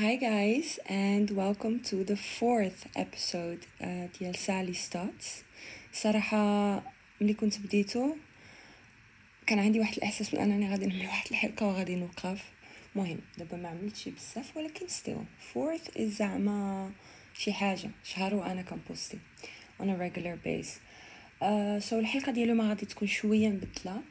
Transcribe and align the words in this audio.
Hi 0.00 0.14
guys 0.14 0.78
and 0.86 1.28
welcome 1.32 1.80
to 1.90 2.04
the 2.04 2.14
fourth 2.14 2.86
episode 2.94 3.66
uh, 3.80 4.08
ديال 4.20 4.34
Sally's 4.34 4.72
thoughts 4.72 5.42
صراحة 5.92 6.36
ملي 7.20 7.34
كنت 7.34 7.58
بديتو 7.58 8.14
كان 9.46 9.58
عندي 9.58 9.80
واحد 9.80 9.96
الإحساس 9.96 10.34
من 10.34 10.40
أنني 10.40 10.70
غادي 10.70 10.86
نعمل 10.86 11.06
واحد 11.06 11.26
الحلقة 11.30 11.66
وغادي 11.66 11.94
نوقف. 11.96 12.44
مهم 12.96 13.18
دابا 13.38 13.56
ما 13.56 13.68
عملتش 13.68 14.08
بزاف 14.08 14.56
ولكن 14.56 14.86
still. 14.86 15.52
Fourth 15.54 15.98
is 15.98 16.02
زعما 16.02 16.90
شي 17.34 17.52
حاجة 17.52 17.90
شهر 18.04 18.34
وأنا 18.34 18.62
كن 18.62 18.78
posti 18.78 19.18
on 19.80 19.84
a 19.84 19.96
regular 19.96 20.36
base. 20.46 20.78
Uh, 21.42 21.90
so 21.90 21.92
الحلقة 21.92 22.32
ديالو 22.32 22.54
ما 22.54 22.68
غادي 22.68 22.86
تكون 22.86 23.08
شوية 23.08 23.48
مبدلة 23.48 24.02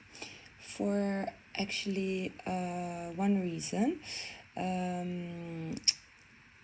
for 0.78 1.26
actually 1.58 2.32
uh, 2.46 3.10
one 3.16 3.42
reason. 3.42 3.90
um, 3.90 4.37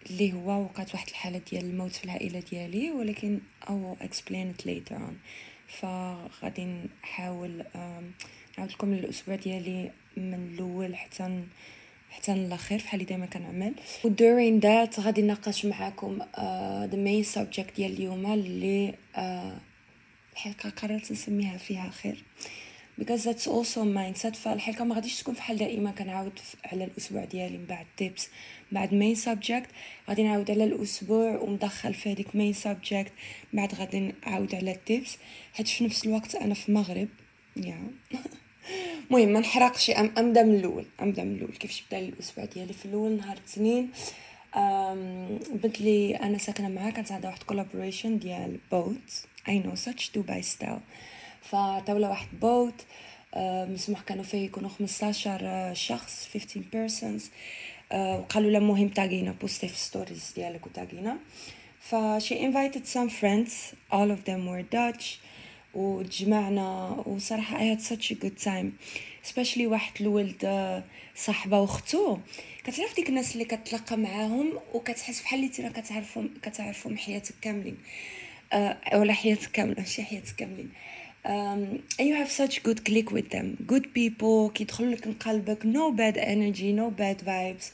اللي 0.09 0.33
هو 0.33 0.63
وقعت 0.63 0.93
واحد 0.93 1.07
الحالة 1.09 1.41
ديال 1.51 1.65
الموت 1.65 1.91
في 1.91 2.05
العائلة 2.05 2.39
ديالي 2.51 2.91
ولكن 2.91 3.39
will 3.65 4.03
explain 4.03 4.53
it 4.53 4.65
later 4.65 5.01
فغادي 5.67 6.67
نحاول 7.03 7.63
نعاود 8.57 8.71
لكم 8.71 8.93
الأسبوع 8.93 9.35
ديالي 9.35 9.91
من 10.17 10.33
الأول 10.33 10.95
حتى 10.95 11.43
حتى 12.09 12.35
للاخر 12.35 12.75
بحال 12.75 12.93
اللي 12.93 13.05
دائما 13.05 13.25
كنعمل. 13.25 13.73
و 14.03 14.09
that 14.59 14.99
غادي 14.99 15.21
نناقش 15.21 15.65
معاكم 15.65 16.19
uh, 16.19 16.91
the 16.91 17.35
subject 17.35 17.75
ديال 17.75 17.93
اليوم 17.93 18.33
اللي 18.33 18.93
uh, 19.15 19.19
الحلقة 20.33 20.69
قررت 20.69 21.11
نسميها 21.11 21.57
فيها 21.57 21.89
خير 21.89 22.23
because 22.97 23.23
that's 23.23 23.47
also 23.47 23.83
mindset. 23.83 24.35
فالحلقة 24.35 24.85
ما 24.85 24.95
غاديش 24.95 25.19
تكون 25.21 25.33
فحال 25.33 25.57
دائما. 25.57 25.91
كنعاود 25.91 26.39
على 26.65 26.83
الأسبوع 26.83 27.25
ديالي 27.25 27.57
من 27.57 27.65
بعد 27.65 27.85
tips 28.01 28.21
بعد 28.71 28.89
main 28.89 29.19
subject. 29.25 29.67
غادي 30.09 30.23
نعاود 30.23 30.51
على 30.51 30.63
الأسبوع 30.63 31.37
ومدخل 31.37 31.93
في 31.93 32.11
هذيك 32.11 32.27
main 32.27 32.57
subject. 32.63 33.11
بعد 33.53 33.75
غادي 33.75 34.13
نعاود 34.27 34.55
على 34.55 34.77
tips. 34.89 35.09
حيت 35.53 35.67
في 35.67 35.83
نفس 35.83 36.05
الوقت 36.05 36.35
أنا 36.35 36.53
في 36.53 36.69
المغرب 36.69 37.07
yeah. 37.59 38.13
المهم 39.11 39.29
ما 39.29 39.39
نحرقش. 39.39 39.89
أم 39.89 40.11
ابدا 40.17 40.43
من 40.43 40.55
الأول. 40.55 40.85
ابدا 40.99 41.23
من 41.23 41.35
الأول. 41.35 41.51
كيفاش 41.51 41.83
بدا 41.87 41.99
لي 41.99 42.09
الأسبوع 42.09 42.45
ديالي؟ 42.45 42.73
في 42.73 42.85
الأول 42.85 43.17
نهار 43.17 43.37
الاثنين 43.37 43.89
البنت 44.55 45.79
اللي 45.79 46.15
أنا 46.15 46.37
ساكنة 46.37 46.69
معاها. 46.69 46.91
كانت 46.91 47.11
عندها 47.11 47.29
واحد 47.29 47.43
collaboration 47.43 48.19
ديال 48.19 48.59
boat 48.71 49.25
I 49.47 49.59
know 49.59 49.75
such 49.75 50.11
Dubai 50.15 50.41
style 50.41 50.79
فطاولة 51.43 52.09
واحد 52.09 52.27
boat 52.39 52.85
أه، 53.33 53.65
مسموح 53.65 54.01
كانوا 54.01 54.23
فيه 54.23 54.45
يكونوا 54.45 54.69
15 54.69 55.73
شخص 55.73 56.29
15 56.33 56.61
persons 56.73 57.21
أه، 57.91 58.19
وقالوا 58.19 58.51
لها 58.51 58.59
مهم 58.59 58.87
تاغينا 58.87 59.31
بوستي 59.31 59.67
في 59.67 59.77
stories 59.77 60.33
ديالك 60.35 60.65
وتاغينا 60.65 61.17
ف 61.79 61.95
she 61.95 62.33
invited 62.35 62.85
some 62.95 63.09
friends 63.21 63.51
all 63.93 64.09
of 64.11 64.25
them 64.29 64.47
were 64.47 64.75
Dutch 64.75 65.05
وتجمعنا 65.73 66.89
وصراحة 67.05 67.57
I 67.57 67.75
had 67.75 67.81
such 67.81 68.11
a 68.11 68.15
good 68.15 68.43
time. 68.45 68.67
Especially 69.29 69.61
واحد 69.61 70.01
الولد 70.01 70.45
آه، 70.45 70.83
صاحبة 71.15 71.59
واختو 71.59 72.17
كتعرف 72.63 72.95
ديك 72.95 73.09
الناس 73.09 73.33
اللي 73.33 73.45
كتلاقى 73.45 73.97
معاهم 73.97 74.59
وكتحس 74.73 75.21
بحال 75.21 75.39
اللي 75.39 75.49
تيرا 75.51 75.69
كتعرفهم 75.69 76.29
كتعرفهم 76.41 76.97
حياتك 76.97 77.35
كاملين. 77.41 77.77
آه، 78.53 78.77
ولا 78.93 79.13
حياتك 79.13 79.51
كاملة 79.51 79.75
ماشي 79.77 80.03
حياتك 80.03 80.35
كاملين. 80.35 80.69
Um, 81.25 81.81
you 81.99 82.15
have 82.15 82.31
such 82.31 82.63
good 82.63 82.83
click 82.85 83.11
with 83.11 83.29
them. 83.29 83.57
Good 83.67 83.93
people 83.93 84.51
كيدخلوا 84.53 84.91
لك 84.91 85.07
من 85.07 85.13
قلبك. 85.13 85.63
No 85.63 85.91
bad 85.91 86.17
energy 86.17 86.73
no 86.73 86.89
bad 86.91 87.25
vibes. 87.25 87.71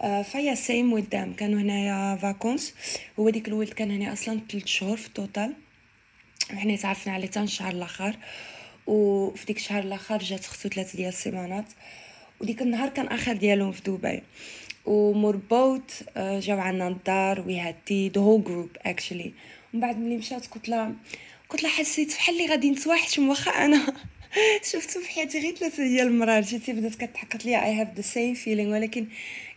Uh, 0.00 0.22
ف 0.22 0.28
yeah 0.28 0.54
same 0.54 0.92
with 0.92 1.10
them. 1.10 1.36
كانوا 1.36 1.60
هنايا 1.60 2.16
fr 2.16 2.28
vacances 2.28 2.74
هو 3.18 3.30
ديك 3.30 3.48
الولد 3.48 3.68
كان 3.68 3.90
هنا 3.90 4.12
أصلا 4.12 4.40
3 4.50 4.66
شهور 4.66 4.96
في 4.96 5.06
ال 5.06 5.14
total 5.14 5.54
وحنا 6.54 6.76
تعرفنا 6.76 7.12
عليه 7.12 7.26
تان 7.26 7.44
الشهر 7.44 7.72
الآخر 7.72 8.16
وفي 8.86 9.46
ديك 9.46 9.56
الشهر 9.56 9.82
الآخر 9.82 10.18
جات 10.18 10.44
اختو 10.44 10.68
ثلاثة 10.68 10.96
ديال 10.96 11.08
السيمانات. 11.08 11.64
وديك 12.40 12.62
النهار 12.62 12.88
كان 12.88 13.06
آخر 13.06 13.32
ديالهم 13.32 13.72
في 13.72 13.82
دبي. 13.82 14.22
ومربوط 14.86 15.82
آه، 16.16 16.40
جاو 16.40 16.58
عنا 16.58 16.88
الدار. 16.88 17.40
we 17.46 17.58
had 17.60 17.74
tea 17.86 18.08
the 18.08 18.20
whole 18.20 18.44
group 18.44 18.70
actually 18.86 19.32
ومن 19.74 19.80
بعد 19.80 19.98
ملي 19.98 20.16
مشات 20.16 20.46
قلت 20.46 20.68
لها 20.68 20.92
قلت 21.52 21.62
لها 21.62 21.70
حسيت 21.72 22.14
بحال 22.14 22.34
اللي 22.34 22.50
غادي 22.50 22.70
نتوحش 22.70 23.18
واخا 23.18 23.50
أنا. 23.50 23.94
شفتو 24.70 25.00
في 25.00 25.10
حياتي 25.10 25.40
غير 25.40 25.54
ثلاثة 25.54 25.82
ديال 25.82 26.06
المرات. 26.06 26.44
جيتي 26.44 26.72
بدات 26.72 26.94
كتحقق 26.94 27.46
ليا 27.46 27.64
I 27.64 27.74
have 27.74 27.88
the 27.96 28.02
same 28.02 28.34
feeling 28.34 28.72
ولكن 28.72 29.06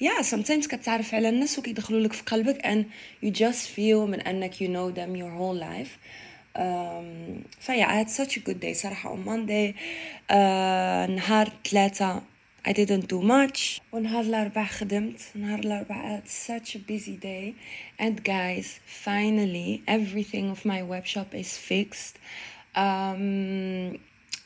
yeah 0.02 0.12
sometimes 0.22 0.68
كتعرف 0.68 1.16
على 1.16 1.30
الناس 1.30 1.60
وكيدخلوا 1.60 2.00
لك 2.00 2.14
في 2.14 2.24
قلبك 2.24 2.62
and 2.66 2.86
you 3.26 3.32
just 3.32 3.68
feel 3.76 4.10
من 4.10 4.22
أنك 4.22 4.54
know 4.54 4.96
them 4.96 5.16
your 5.16 5.32
whole 5.40 5.60
life. 5.60 5.92
um, 6.56 7.44
ف 7.60 7.65
yeah 7.65 7.86
I 7.86 8.04
had 8.04 8.10
such 8.10 8.38
a 8.38 8.40
good 8.40 8.60
day 8.60 8.74
صراحة. 8.74 9.16
On 9.16 9.28
Monday 9.28 9.74
uh, 10.32 11.10
نهار 11.10 11.52
ثلاثة 11.72 12.22
I 12.65 12.73
didn't 12.73 13.09
do 13.09 13.23
much 13.23 13.81
ونهار 13.93 14.21
الأربع 14.25 14.67
خدمت 14.67 15.21
نهار 15.35 15.59
الأربع 15.59 15.95
I 15.95 16.09
had 16.17 16.29
such 16.29 16.75
a 16.75 16.79
busy 16.79 17.17
day 17.17 17.55
and 17.99 18.23
guys 18.23 18.81
finally 18.87 19.83
everything 19.89 20.51
of 20.51 20.65
my 20.65 20.83
web 20.83 21.07
shop 21.07 21.35
is 21.35 21.57
fixed 21.57 22.19
um, 22.75 23.99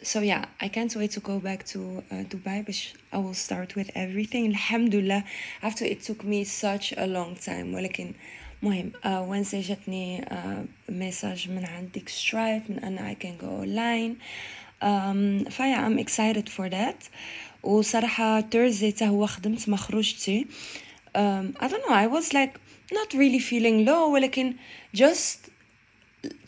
so 0.02 0.20
yeah 0.20 0.44
I 0.60 0.68
can't 0.68 0.94
wait 0.94 1.10
to 1.12 1.20
go 1.20 1.40
back 1.40 1.66
to 1.72 2.04
uh, 2.10 2.14
Dubai 2.32 2.64
but 2.64 2.78
I 3.12 3.18
will 3.18 3.34
start 3.34 3.74
with 3.74 3.90
everything 3.96 4.46
الحمد 4.54 4.94
لله 4.94 5.24
after 5.62 5.84
it 5.84 6.02
took 6.02 6.22
me 6.24 6.44
such 6.44 6.92
a 6.96 7.06
long 7.06 7.34
time 7.36 7.74
ولكن 7.74 8.12
مهم 8.62 8.92
uh, 9.02 9.22
Wednesday 9.28 9.60
جاتني 9.60 10.24
uh, 10.24 10.92
message 10.92 11.48
من 11.48 11.64
عند 11.64 11.92
ديك 11.92 12.08
stripe 12.08 12.70
من 12.70 12.78
أن 12.84 12.98
I 12.98 13.14
can 13.14 13.36
go 13.36 13.48
online 13.62 14.16
um, 14.82 15.50
فيا 15.50 15.76
I'm 15.86 15.98
excited 15.98 16.48
for 16.48 16.68
that 16.68 17.08
وصراحة 17.62 18.40
Thursday 18.40 18.94
تا 18.98 19.06
هو 19.06 19.26
خدمت 19.26 19.68
ما 19.68 19.76
خرجتي 19.76 20.46
um, 21.16 21.62
I 21.62 21.68
don't 21.68 21.84
know 21.86 21.94
I 21.94 22.06
was 22.06 22.32
like 22.32 22.58
not 22.92 23.14
really 23.14 23.40
feeling 23.40 23.86
low 23.86 24.12
ولكن 24.12 24.54
just 24.96 25.50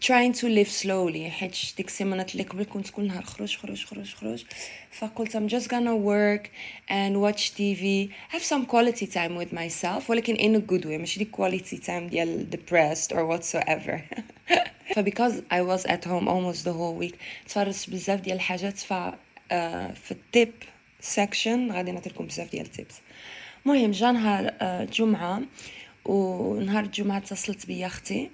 trying 0.01 0.33
to 0.33 0.49
live 0.49 0.71
slowly 0.71 1.29
حيت 1.31 1.57
ديك 1.77 1.87
السيمانات 1.87 2.33
اللي 2.33 2.43
قبل 2.43 2.65
كنت 2.65 2.91
كل 2.91 3.07
نهار 3.07 3.25
خرج 3.25 3.57
خرج 3.57 3.85
خرج 3.85 4.15
خرج 4.15 4.45
فقلت 4.91 5.37
I'm 5.37 5.51
just 5.51 5.69
gonna 5.69 5.97
work 5.97 6.51
and 6.89 7.21
watch 7.21 7.53
TV 7.55 8.11
have 8.35 8.43
some 8.43 8.67
quality 8.67 9.07
time 9.07 9.37
with 9.37 9.53
myself 9.53 10.11
ولكن 10.11 10.37
in 10.37 10.63
a 10.63 10.73
good 10.73 10.85
way 10.85 10.99
ماشي 10.99 11.19
ديك 11.19 11.37
quality 11.37 11.77
time 11.87 12.11
ديال 12.11 12.47
depressed 12.51 13.13
or 13.13 13.19
whatsoever 13.19 14.01
ف 14.95 14.99
because 14.99 15.35
I 15.51 15.61
was 15.61 15.85
at 15.87 16.05
home 16.05 16.29
almost 16.29 16.65
the 16.65 16.73
whole 16.73 16.97
week 17.03 17.15
تفرجت 17.49 17.91
بزاف 17.91 18.21
ديال 18.21 18.37
الحاجات 18.37 18.79
ف 18.79 18.93
آه، 19.53 19.93
في 19.93 20.11
التيب 20.11 20.53
section 21.16 21.72
غادي 21.72 21.92
نعطيكم 21.92 22.26
بزاف 22.26 22.52
ديال 22.52 22.66
التيبس 22.66 22.96
المهم 23.66 23.92
جا 23.92 24.12
نهار 24.12 24.54
آه، 24.62 24.84
الجمعة 24.84 25.42
ونهار 26.06 26.84
الجمعة 26.84 27.18
اتصلت 27.18 27.66
بيا 27.66 27.88
أختي 27.88 28.30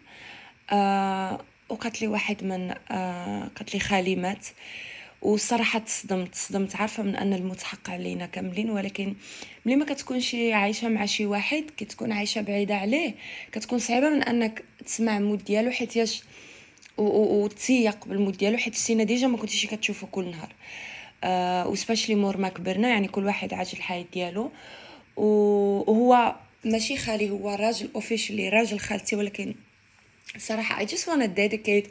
آه 0.72 1.42
وقالت 1.70 2.02
لي 2.02 2.08
واحد 2.08 2.44
من 2.44 2.74
آه 2.92 3.50
قالت 3.56 3.74
لي 3.74 3.80
خالي 3.80 4.16
مات 4.16 4.48
والصراحة 5.22 5.80
تصدمت 5.80 6.34
تصدمت 6.34 6.76
عارفة 6.76 7.04
من 7.04 7.16
أن 7.16 7.34
الموت 7.34 7.64
حق 7.64 7.90
علينا 7.90 8.26
كاملين 8.26 8.70
ولكن 8.70 9.16
ملي 9.66 9.76
ما 9.76 9.86
كتكونش 9.86 10.36
عايشة 10.36 10.88
مع 10.90 11.06
شي 11.06 11.26
واحد 11.26 11.64
كتكون 11.78 12.12
عايشة 12.12 12.42
بعيدة 12.42 12.76
عليه 12.76 13.16
كتكون 13.52 13.80
صعيبة 13.80 14.10
من 14.10 14.24
أنك 14.24 14.64
تسمع 14.86 15.18
الموت 15.18 15.44
ديالو 15.44 15.72
حيت 15.72 15.96
ياش 15.96 16.24
وتسيق 16.98 18.06
بال 18.06 18.16
mood 18.16 18.38
ديالو 18.38 18.58
حيت 18.58 18.74
السينا 18.74 19.04
ديجا 19.04 19.28
ما 19.28 19.38
كنتيش 19.38 19.66
كتشوفو 19.66 20.08
كل 20.08 20.32
نهار. 20.32 20.50
آه 20.50 20.97
و 21.68 21.73
specially 21.73 22.16
مور 22.16 22.38
ما 22.38 22.50
كبرنا 22.50 22.90
يعني 22.90 23.08
كل 23.08 23.26
واحد 23.26 23.54
عاش 23.54 23.74
الحياة 23.74 24.06
ديالو. 24.14 24.52
وهو 25.18 26.36
ماشي 26.66 26.98
خالي 26.98 27.30
هو 27.30 27.50
راجل 27.50 27.90
officially 27.96 28.50
راجل 28.50 28.80
خالتي 28.80 29.16
ولكن 29.16 29.56
صراحة 30.38 30.86
I 30.86 30.90
just 30.90 31.04
want 31.08 31.22
to 31.22 31.28
dedicate 31.28 31.88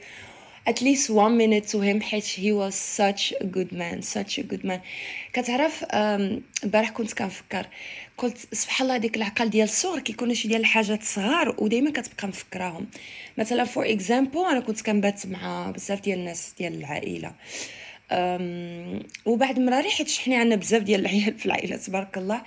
at 0.69 0.81
least 0.81 1.11
one 1.11 1.37
minute 1.39 1.67
to 1.73 1.79
him 1.81 2.03
حيت 2.03 2.25
he 2.25 2.53
was 2.53 2.75
such 2.75 3.33
a 3.41 3.45
good 3.45 3.73
man 3.73 4.03
such 4.03 4.39
a 4.39 4.43
good 4.43 4.65
man. 4.65 4.81
كتعرف 5.33 5.85
البارح 6.65 6.91
كنت 6.91 7.13
كنفكر 7.13 7.67
قلت 8.19 8.55
سبحان 8.55 8.87
الله 8.87 8.99
ديك 8.99 9.17
العقل 9.17 9.51
ديال 9.51 9.65
الصغر 9.65 10.01
كيكونوا 10.01 10.35
شي 10.35 10.49
ديال 10.49 10.61
الحاجات 10.61 11.03
صغار 11.03 11.55
ودائما 11.59 11.91
كتبقى 11.91 12.29
مفكراهم. 12.29 12.87
مثلا 13.39 13.65
for 13.65 13.91
example 13.91 14.39
أنا 14.39 14.61
كنت 14.61 14.81
كنبات 14.81 15.27
مع 15.27 15.71
بزاف 15.71 16.01
ديال 16.01 16.19
الناس 16.19 16.55
ديال 16.59 16.75
العائلة. 16.75 17.33
وبعد 19.27 19.59
مراري 19.59 19.91
حيت 19.91 20.11
حنا 20.11 20.37
عندنا 20.37 20.57
بزاف 20.57 20.83
ديال 20.83 21.01
العيال 21.01 21.39
في 21.39 21.47
العائلة 21.47 21.77
تبارك 21.77 22.19
الله. 22.19 22.43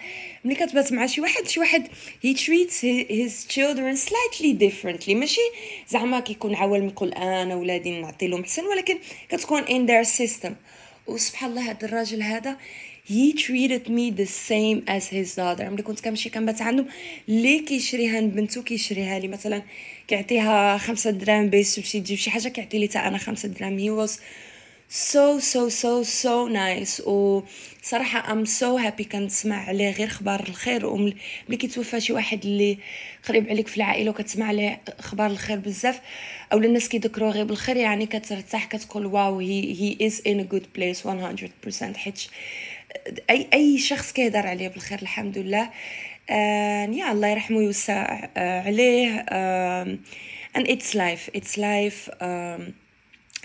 ملي 0.45 0.56
كتبات 0.56 0.94
مع 0.94 1.06
شي 1.06 1.21
واحد 1.21 1.47
شي 1.47 1.59
واحد 1.59 1.88
he 2.25 2.33
treats 2.38 2.81
his 3.09 3.53
children 3.56 4.09
slightly 4.09 4.53
differently. 4.53 5.09
ماشي 5.09 5.41
زعما 5.89 6.19
كيكون 6.19 6.56
عوالم 6.56 6.88
يقول 6.88 7.13
أنا 7.13 7.56
ولادي 7.56 8.01
نعطي 8.01 8.27
لهم 8.27 8.44
حسن 8.44 8.65
ولكن 8.65 8.97
كتكون 9.29 9.61
in 9.61 9.89
their 9.89 10.09
system. 10.09 10.51
وسبحان 11.07 11.50
الله 11.50 11.71
هذا 11.71 11.85
الراجل 11.88 12.21
هذا 12.21 12.57
he 13.09 13.33
treated 13.33 13.89
me 13.89 14.11
the 14.11 14.29
same 14.50 14.83
as 14.88 15.03
his 15.09 15.35
daughter. 15.35 15.61
ملي 15.61 15.83
كنت 15.83 16.00
كنمشي 16.00 16.29
كنبات 16.29 16.61
عندهم 16.61 16.88
اللي 17.29 17.59
كيشريها 17.59 18.21
لبنتو 18.21 18.63
كيشريها 18.63 19.19
لي 19.19 19.27
مثلا 19.27 19.61
كيعطيها 20.07 20.77
خمسة 20.77 21.11
دراهم 21.11 21.50
باش 21.50 21.75
تمشي 21.75 22.00
تجيب 22.00 22.17
شي 22.17 22.31
حاجة 22.31 22.47
كيعطي 22.47 22.79
لي 22.79 22.89
أنا 22.95 23.17
خمسة 23.17 23.50
دراهم. 23.50 23.79
He 23.79 24.07
was 24.07 24.11
so 24.89 25.39
so 25.39 25.69
so 25.69 26.03
so 26.03 26.47
nice. 26.50 27.07
و 27.07 27.44
صراحة 27.83 28.21
I'm 28.44 28.45
so 28.47 28.77
happy 28.88 29.03
كنسمع 29.03 29.56
عليه 29.68 29.91
غير 29.91 30.07
خبار 30.07 30.39
الخير. 30.50 30.86
وملي 30.86 31.15
كيتوفى 31.50 32.01
شي 32.01 32.13
واحد 32.13 32.45
اللي 32.45 32.77
قريب 33.27 33.50
عليك 33.50 33.68
في 33.68 33.77
العائلة 33.77 34.09
وكتسمع 34.12 34.45
عليه 34.45 34.81
خبار 35.00 35.27
الخير 35.31 35.57
بزاف 35.59 36.01
أو 36.53 36.57
الناس 36.57 36.89
كيذكروه 36.89 37.30
غير 37.31 37.44
بالخير 37.45 37.77
يعني 37.77 38.06
كترتاح 38.06 38.65
كتقول 38.65 39.06
واو 39.06 39.39
هي 39.39 39.74
هي 39.81 40.09
is 40.09 40.13
in 40.13 40.45
a 40.45 40.53
good 40.56 40.65
place 40.80 41.06
100% 41.06 41.97
حيت 41.97 42.19
أي 43.30 43.47
أي 43.53 43.77
شخص 43.77 44.12
كيهضر 44.12 44.47
عليه 44.47 44.68
بالخير 44.68 45.00
الحمد 45.01 45.38
لله. 45.38 45.69
and 46.30 46.94
yeah 47.00 47.09
الله 47.12 47.27
يرحمه 47.27 47.57
ويوسع 47.57 48.30
عليه. 48.38 49.25
um, 49.30 49.97
and 50.57 50.65
it's 50.68 50.94
life 50.95 51.30
it's 51.39 51.57
life 51.57 52.09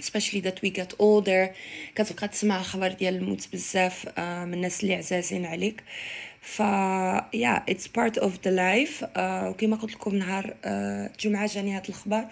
especially 0.03 0.41
that 0.41 0.59
we 0.65 0.71
get 0.71 0.93
older 1.01 1.51
كتبقى 1.95 2.29
تسمع 2.29 2.63
خبر 2.63 2.89
ديال 2.89 3.15
الموت 3.15 3.49
بزاف 3.53 4.07
uh, 4.07 4.21
من 4.21 4.55
الناس 4.55 4.83
اللي 4.83 4.95
عزازين 4.95 5.47
عليك. 5.47 5.83
ف 6.41 6.63
it's 7.71 7.87
part 7.99 8.17
of 8.21 8.31
the 8.45 8.51
life. 8.51 9.05
uh, 9.05 9.19
وكما 9.19 9.77
قلت 9.77 9.93
لكم 9.93 10.15
نهار 10.15 10.55
الجمعه 10.65 11.49
uh, 11.49 11.53
جاني 11.53 11.77
هاد 11.77 11.87
الخبر. 11.89 12.25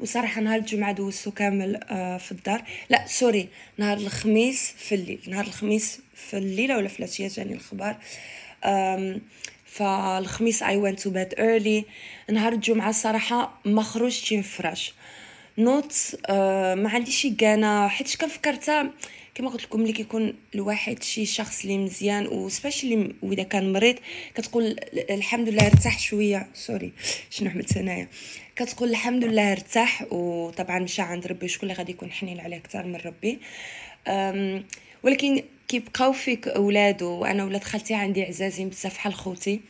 وصراحة 0.00 0.40
نهار 0.40 0.58
الجمعة 0.58 0.92
دوزتو 0.92 1.30
كامل 1.30 1.76
uh, 1.76 2.22
في 2.22 2.32
الدار. 2.32 2.62
لا 2.90 3.06
sorry 3.06 3.48
نهار 3.78 3.96
الخميس 3.96 4.74
في 4.76 4.94
الليل. 4.94 5.20
نهار 5.26 5.46
الخميس 5.46 6.00
في 6.14 6.36
الليلة 6.36 6.76
ولا 6.76 6.88
في 6.88 6.98
العشية 6.98 7.28
جاني 7.28 7.54
الخبر. 7.54 7.96
um, 8.64 9.20
فالخميس 9.66 10.62
I 10.62 10.66
went 10.66 10.98
to 11.04 11.08
bed 11.10 11.38
early. 11.38 11.84
نهار 12.32 12.52
الجمعة 12.52 12.90
الصراحة 12.90 13.60
ما 13.64 13.82
خرجتش 13.82 14.32
نفرش 14.32 14.94
not 15.58 16.16
آه 16.26 16.74
ما 16.74 16.90
عنديش 16.90 17.26
كانا 17.26 17.88
حيت 17.88 18.16
كنفكرتها 18.16 18.90
كما 19.34 19.50
قلت 19.50 19.62
لكم 19.62 19.80
ملي 19.80 19.92
كيكون 19.92 20.34
الواحد 20.54 21.02
شي 21.02 21.26
شخص 21.26 21.62
اللي 21.62 21.78
مزيان 21.78 22.26
و 22.26 22.35
specially 22.35 23.14
وإذا 23.22 23.42
كان 23.42 23.72
مريض 23.72 23.96
كتقول 24.34 24.76
الحمد 25.10 25.48
لله 25.48 25.66
ارتاح 25.66 25.98
شوية. 25.98 26.48
سوري 26.54 26.92
شنو 27.30 27.50
عملت 27.50 27.76
أنايا. 27.76 28.08
كتقول 28.56 28.90
الحمد 28.90 29.24
لله 29.24 29.52
ارتاح 29.52 30.12
وطبعا 30.12 30.78
مشى 30.78 31.02
عند 31.02 31.26
ربي 31.26 31.48
شكون 31.48 31.70
اللي 31.70 31.78
غادي 31.78 31.92
يكون 31.92 32.12
حنين 32.12 32.40
عليه 32.40 32.56
أكثر 32.56 32.86
من 32.86 32.96
ربي. 32.96 33.38
ولكن 35.02 35.42
كيبقاو 35.68 36.12
فيك 36.12 36.48
أولاد 36.48 37.02
وأنا 37.02 37.44
ولاد 37.44 37.64
خالتي 37.64 37.94
عندي 37.94 38.22
عزازين 38.22 38.68
بزاف 38.68 38.94
بحال 38.94 39.14
خوتي. 39.14 39.60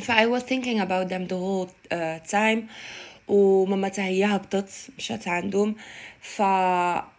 ف 0.00 0.10
I 0.10 0.26
was 0.26 0.42
thinking 0.42 0.78
about 0.80 1.08
them 1.08 1.26
the 1.26 1.38
whole 1.44 1.68
uh, 1.92 2.18
time. 2.30 2.60
وماما 3.30 3.90
هي 3.98 4.24
هبطت 4.24 4.70
مشات 4.98 5.28
عندهم. 5.28 5.74
ف 6.20 6.38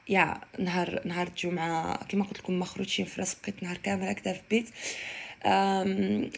يا 0.10 0.38
نهار 0.60 1.02
نهار 1.06 1.28
الجمعة 1.28 2.06
كما 2.10 2.24
قلت 2.24 2.40
لكم 2.40 2.60
ما 2.60 2.66
خرجتش 2.66 3.02
فراس 3.02 3.38
بقيت 3.44 3.64
نهار 3.64 3.78
كامل 3.78 4.04
هكذا 4.04 4.34
في 4.34 4.40
البيت. 4.40 4.70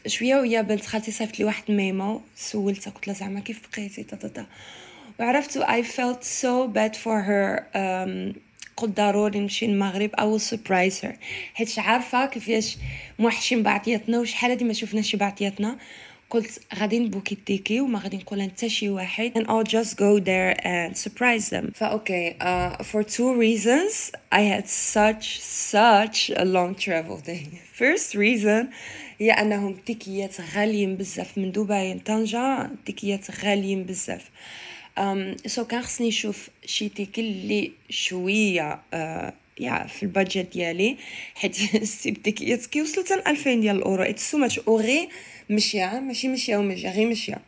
شوية 0.07 0.35
ويا 0.35 0.61
بنت 0.61 0.85
خالتي 0.85 1.11
صيفط 1.11 1.39
لي 1.39 1.45
واحد 1.45 1.71
ميمو 1.71 2.21
سولتها 2.35 2.91
قلت 2.91 3.07
لها 3.07 3.15
زعما 3.15 3.39
كيف 3.39 3.61
بقيتي؟ 3.71 4.03
تا 4.03 4.15
تا 4.15 4.27
تا. 4.27 4.45
وعرفت 5.19 5.59
felt 5.83 6.23
so 6.23 6.67
bad 6.75 6.95
for 6.95 7.21
her. 7.29 7.59
um, 7.75 8.39
قلت 8.77 8.97
ضروري 8.97 9.39
نمشي 9.39 9.65
المغرب 9.65 10.09
أو 10.15 10.37
سربرايز 10.37 11.05
هير 11.05 11.17
حيت 11.53 11.79
عارفة 11.79 12.25
كيفاش 12.25 12.77
موحشين 13.19 13.63
بعضياتنا 13.63 14.19
وشحال 14.19 14.51
هادي 14.51 14.65
ما 14.65 14.73
شفناش 14.73 15.15
بعضياتنا. 15.15 15.77
قلت 16.33 16.59
غادي 16.75 16.99
نبوكي 16.99 17.35
التيكي 17.35 17.81
وما 17.81 17.99
غادي 17.99 18.17
نقول 18.17 18.41
حتى 18.41 18.69
شي 18.69 18.89
واحد. 18.89 19.37
And 19.37 19.47
I'll 19.47 19.71
just 19.71 19.97
go 19.97 20.19
there 20.19 20.55
and 20.65 20.97
surprise 20.97 21.49
them. 21.49 21.73
okay 21.81 22.35
uh, 22.41 22.83
for 22.83 23.03
two 23.03 23.35
reasons 23.45 24.11
I 24.31 24.41
had 24.53 24.67
such 24.67 25.25
such 25.71 26.31
a 26.35 26.45
long 26.45 26.75
travel 26.75 27.17
day. 27.17 27.43
First 27.81 28.15
reason 28.15 28.65
هي 29.19 29.31
أنهم 29.31 29.71
التيكيات 29.71 30.41
غاليين 30.55 30.95
بزاف. 30.95 31.37
من 31.37 31.51
دبي 31.51 31.93
لطنجة 31.93 32.65
التيكيات 32.65 33.45
غاليين 33.45 33.83
بزاف. 33.83 34.29
um, 34.97 35.49
so 35.49 35.61
كان 35.61 35.81
خصني 35.81 36.07
نشوف 36.07 36.49
شي 36.65 36.89
تيكي 36.89 37.21
اللي 37.21 37.71
شوية 37.89 38.73
uh, 38.73 39.33
yeah 39.59 39.87
في 39.87 40.03
ال 40.03 40.10
budget 40.10 40.53
ديالي 40.53 40.97
حيت 41.35 41.57
التيكيات 42.05 42.65
كيوصلوا 42.65 43.05
حتى 43.05 43.29
2000 43.29 43.53
ديال 43.53 43.75
الأورو. 43.75 44.03
it's 44.03 44.31
so 44.31 44.37
much 44.37 44.59
أوغي 44.59 45.09
مشيه 45.49 45.99
ماشي 45.99 46.27
مشيه 46.27 46.57
ومشيه 46.57 46.89
غير 46.89 47.07
مشيه 47.07 47.41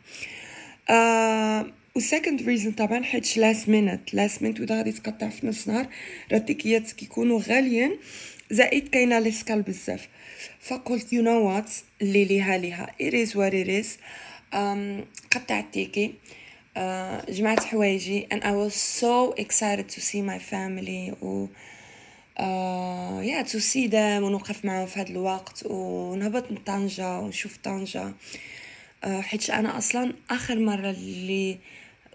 آه 0.90 1.66
و 1.96 2.03
second 2.03 2.42
reason 2.42 2.72
طبعا 2.72 3.04
حيت 3.04 3.36
last 3.36 3.68
minute 3.68 4.14
last 4.14 4.42
minute 4.42 4.60
ودا 4.60 4.76
غادي 4.76 4.92
تقطع 4.92 5.28
في 5.28 5.46
نص 5.46 5.68
نهار 5.68 5.86
راه 6.32 6.38
التيكيات 6.38 6.92
كيكونوا 6.92 7.40
غاليين 7.48 7.98
زائد 8.50 8.88
كاينة 8.88 9.18
fr 9.18 9.25
les 9.25 9.36
escales 9.36 9.62
بزاف. 9.62 10.08
فقلت 10.60 11.12
you 11.12 11.22
know 11.22 11.48
what 11.48 11.70
اللي 12.02 12.24
ليها 12.24 12.58
ليها. 12.58 12.94
it 13.00 13.18
is 13.18 13.36
what 13.36 13.54
it 13.54 13.76
is 13.76 13.98
قطعت 15.32 15.64
تيكي 15.72 16.14
uh, 16.76 17.30
جمعت 17.30 17.64
حوايجي 17.64 18.26
and 18.34 18.38
I 18.38 18.52
was 18.52 18.74
so 18.74 19.34
excited 19.42 19.88
to 19.96 20.00
see 20.00 20.22
my 20.22 20.38
family 20.38 21.22
و 21.22 21.46
yeah 22.40 23.42
to 23.42 23.58
see 23.58 23.86
them 23.86 24.22
ونوقف 24.22 24.64
معاهم 24.64 24.86
في 24.86 25.00
هذا 25.00 25.08
الوقت 25.08 25.62
ونهبط 25.66 26.50
من 26.50 26.56
طنجة 26.56 27.18
ونشوف 27.18 27.56
طنجة. 27.56 28.14
آه 29.04 29.20
حيت 29.20 29.50
أنا 29.50 29.78
أصلا 29.78 30.14
آخر 30.30 30.58
مرة 30.58 30.90
اللي 30.90 31.58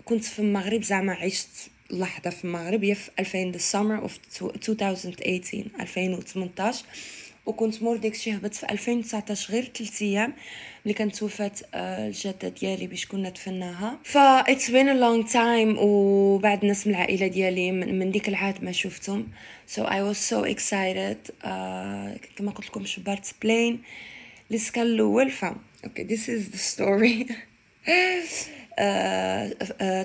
كنت 0.05 0.23
في 0.23 0.39
المغرب 0.39 0.83
زعما 0.83 1.13
عشت 1.13 1.47
لحظة 1.91 2.29
في 2.29 2.45
المغرب 2.45 2.83
هي 2.83 2.95
في 2.95 3.09
2000 3.19 3.51
the 3.51 3.61
summer 3.61 4.07
of 4.07 4.11
2018 4.43 5.69
2018 5.79 6.85
وكنت 7.45 7.83
مور 7.83 7.97
داكشي 7.97 8.33
هبط 8.35 8.53
في 8.53 8.71
2019 8.71 9.53
غير 9.53 9.63
3 9.63 10.05
أيام 10.05 10.33
ملي 10.85 10.93
كانت 10.93 11.15
توفات 11.15 11.59
آه، 11.73 12.07
الجده 12.07 12.47
ديالي 12.49 12.87
باش 12.87 13.05
كنا 13.05 13.29
دفناها 13.29 13.99
ف 14.03 14.17
it's 14.17 14.71
been 14.71 14.89
a 14.89 14.93
long 14.93 15.25
time 15.25 15.77
وبعد 15.79 16.65
ناس 16.65 16.87
من 16.87 16.93
العائله 16.95 17.27
ديالي 17.27 17.71
من 17.71 18.11
ديك 18.11 18.29
العاد 18.29 18.63
ما 18.63 18.71
شفتهم. 18.71 19.27
so 19.67 19.83
I 19.83 20.01
was 20.01 20.15
so 20.15 20.45
excited 20.45 21.17
كما 22.35 22.51
قلت 22.51 22.67
لكم 22.67 22.85
شبرت 22.85 23.33
بلين 23.41 23.81
السكان 24.51 24.85
الأول. 24.85 25.31
ف 25.31 25.45
okay 25.85 26.03
this 26.03 26.29
is 26.29 26.49
the 26.49 26.57
story 26.57 27.27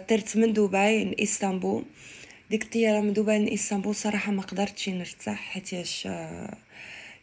طرت 0.08 0.37
من 0.37 0.52
دبي 0.52 1.04
لإسطنبول. 1.04 1.84
ديك 2.50 2.62
الطيارة 2.62 3.00
من 3.00 3.12
دبي 3.12 3.38
لإسطنبول 3.38 3.94
صراحة 3.94 4.32
ما 4.32 4.42
قدرتش 4.42 4.88
نرتاح 4.88 5.38
حيتاش 5.52 6.08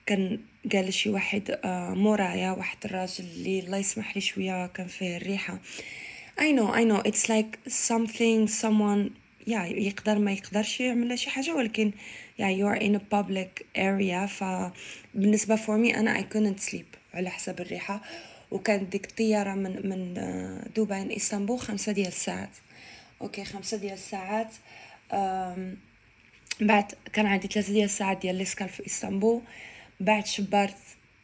كان 0.06 0.40
قال 0.74 0.94
شي 0.94 1.10
واحد 1.10 1.60
آه، 1.64 1.90
مورايا 1.94 2.52
واحد 2.52 2.78
الراجل 2.86 3.24
اللي 3.24 3.60
الله 3.60 3.78
يسمح 3.78 4.16
لي 4.16 4.22
شوية 4.22 4.68
كان 4.68 4.88
فيه 4.88 5.18
الريحة. 5.18 5.60
I 6.40 6.52
know 6.52 6.74
I 6.74 6.84
know 6.84 7.02
it's 7.10 7.30
like 7.30 7.70
something 7.70 8.48
someone 8.48 9.10
yeah 9.48 9.66
يقدر 9.66 10.20
ما 10.20 10.32
يقدرش 10.32 10.80
يعمل 10.80 11.20
شي 11.20 11.30
حاجة 11.30 11.56
ولكن 11.56 11.92
yeah 12.40 12.52
you 12.60 12.66
are 12.66 12.82
in 12.84 12.96
a 12.96 13.16
public 13.16 13.66
area 13.78 14.26
فبالنسبه 14.26 15.56
for 15.56 15.78
me 15.78 15.96
أنا 15.98 16.22
I 16.22 16.24
couldn't 16.24 16.70
sleep 16.70 16.98
على 17.14 17.30
حسب 17.30 17.62
الريحة. 17.62 18.02
وكانت 18.52 18.92
ديك 18.92 19.06
الطيارة 19.06 19.54
من 19.54 19.90
من 19.90 20.18
آه، 20.18 20.68
دبي 20.76 21.04
لاسطنبول 21.04 21.60
خمسة 21.60 21.92
ديال 21.92 22.08
الساعات. 22.08 22.50
أوكي 23.22 23.46
خمسة 23.46 23.78
ديال 23.78 23.94
الساعات. 23.94 24.54
بعد 26.62 26.92
كان 27.14 27.26
عندي 27.26 27.48
ثلاثة 27.48 27.74
ديال 27.74 27.86
الساعات 27.86 28.18
ديال 28.18 28.36
ليسكال 28.36 28.70
في 28.70 28.86
إسطنبول. 28.86 29.42
بعد 30.00 30.26
شبرت 30.26 30.76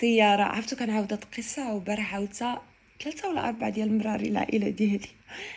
طيارة 0.02 0.44
عرفتو 0.44 0.76
كنعاودت 0.76 1.24
القصة 1.24 1.74
وبارح 1.74 2.14
عاودتها 2.16 2.62
ثلاثة 3.04 3.30
ولا 3.30 3.48
أربعة 3.48 3.70
ديال 3.70 3.88
المراري 3.88 4.28
العائلة 4.28 4.70
ديالي 4.70 5.10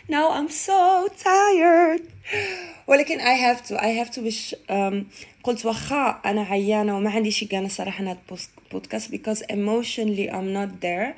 now 0.09 0.31
I'm 0.31 0.51
so 0.51 1.07
tired. 1.23 2.01
ولكن 2.87 3.19
I 3.19 3.37
have 3.37 3.67
to 3.67 3.75
I 3.77 4.05
have 4.05 4.15
to 4.15 4.19
باش 4.19 4.55
um, 4.69 4.95
قلت 5.43 5.65
واخا 5.65 6.21
أنا 6.25 6.41
عيانة 6.41 6.97
وما 6.97 7.09
عنديش 7.11 7.43
كان 7.43 7.69
صراحة 7.69 8.03
هاد 8.03 8.17
بودكاست 8.71 9.11
because 9.15 9.39
emotionally 9.39 10.31
I'm 10.31 10.53
not 10.55 10.83
there. 10.85 11.15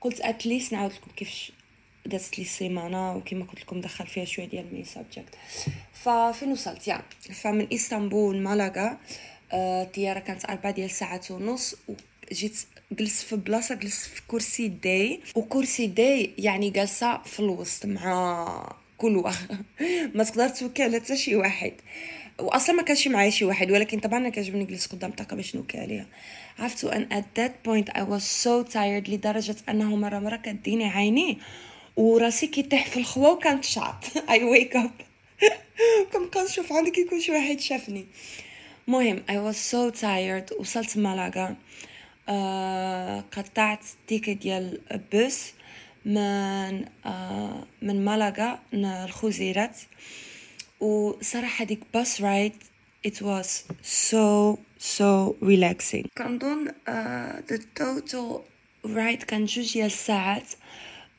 قلت 0.00 0.22
at 0.22 0.46
least 0.46 0.72
نعاود 0.72 0.92
لكم 0.92 1.10
كيفاش 1.16 1.52
دازت 2.06 2.38
لي 2.38 2.44
السيمانة 2.44 3.16
وكما 3.16 3.44
قلت 3.44 3.60
لكم 3.60 3.80
دخل 3.80 4.06
فيها 4.06 4.24
شوية 4.24 4.46
ديال 4.48 4.74
my 4.74 4.84
subject 4.84 5.34
ففين 5.92 6.52
وصلت؟ 6.52 6.88
يا 6.88 7.02
فمن 7.42 7.66
إسطنبول 7.72 8.42
مالاغا. 8.42 8.98
الطيارة 9.52 10.18
كانت 10.18 10.44
أربعة 10.44 10.72
ديال 10.72 10.90
ساعات 10.90 11.30
ونص 11.30 11.76
وجيت 11.88 12.56
جلست 12.92 13.22
في 13.22 13.36
بلاصة 13.36 13.74
جلست 13.74 14.06
في 14.06 14.22
كرسي 14.28 14.68
داي 14.68 15.20
وكرسي 15.34 15.86
داي 15.86 16.30
يعني 16.38 16.70
جالسة 16.70 17.22
في 17.22 17.40
الوسط 17.40 17.86
مع 17.86 18.72
كل 18.98 19.16
واحد. 19.16 19.64
ما 20.14 20.24
تقدر 20.24 20.48
توكي 20.48 20.82
على 20.82 21.00
حتى 21.00 21.16
شي 21.16 21.36
واحد. 21.36 21.72
واصلا 22.38 22.74
ما 22.76 22.82
كانش 22.82 23.08
معايا 23.08 23.30
شي 23.30 23.44
واحد 23.44 23.70
ولكن 23.70 24.00
طبعا 24.00 24.18
أنا 24.18 24.28
كيعجبني 24.28 24.64
نجلس 24.64 24.86
قدام 24.86 25.10
طاقة 25.10 25.36
باش 25.36 25.56
نوكي 25.56 25.78
عليها. 25.78 26.06
عرفتوا 26.58 26.96
أن 26.96 27.08
at 27.22 27.40
that 27.40 27.52
point 27.68 27.92
I 27.92 28.00
was 28.02 28.44
so 28.44 28.72
tired 28.72 29.10
لدرجة 29.10 29.56
أنه 29.68 29.96
مرة 29.96 30.18
مرة 30.18 30.36
كديني 30.36 30.84
عيني 30.84 31.38
وراسي 31.96 32.46
كيطيح 32.46 32.86
في 32.86 32.96
الخوا 32.96 33.28
وكانت 33.28 33.64
شعط. 33.64 34.04
I 34.34 34.38
wake 34.38 34.76
up. 34.76 35.02
كنبقى 36.12 36.44
نشوف 36.44 36.72
عندي 36.72 36.90
كيكون 36.90 37.20
شي 37.20 37.32
واحد 37.32 37.60
شافني. 37.60 38.06
مهم 38.88 39.22
I 39.28 39.34
was 39.52 39.56
so 39.56 39.90
tired 40.00 40.60
وصلت 40.60 40.98
مالاغا 40.98 41.56
آه 42.28 43.24
قطعت 43.32 43.80
تيكي 44.08 44.34
ديال 44.34 44.80
بس 45.14 45.52
من 46.04 46.84
آه 47.06 47.66
من 47.82 48.04
مالاغا 48.04 48.58
الخزيرات. 48.74 49.76
وصراحة 50.80 51.64
ديك 51.64 51.80
باس 51.94 52.20
رايد 52.20 52.52
it 53.06 53.14
was 53.20 53.46
so 53.82 54.56
so 54.80 55.34
relaxing. 55.42 56.06
كنظن 56.18 56.68
uh, 56.68 57.52
the 57.52 57.58
total 57.80 58.40
ride 58.86 59.24
كان 59.24 59.44
جوج 59.44 59.72
ديال 59.72 59.86
الساعات. 59.86 60.46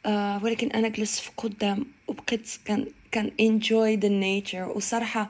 uh, 0.05 0.09
ولكن 0.43 0.71
أنا 0.71 0.87
جلست 0.87 1.19
في 1.19 1.31
قدام 1.37 1.85
وبقيت 2.07 2.49
كان 2.65 2.87
كان 3.11 3.31
enjoy 3.41 4.01
the 4.01 4.09
nature. 4.09 4.75
وصراحة 4.75 5.29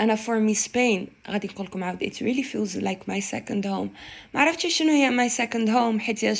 أنا 0.00 0.16
for 0.16 0.48
me 0.50 0.58
Spain 0.64 1.30
غادي 1.30 1.48
نقول 1.48 1.66
لكم 1.66 1.84
عاود 1.84 2.04
it 2.04 2.16
really 2.16 2.44
feels 2.44 2.82
like 2.82 3.12
my 3.12 3.20
second 3.20 3.64
home. 3.64 3.88
ما 4.34 4.40
عرفتش 4.40 4.66
شنو 4.78 4.92
هي 4.92 5.10
my 5.10 5.32
second 5.32 5.68
home 5.68 6.00
حيت 6.00 6.38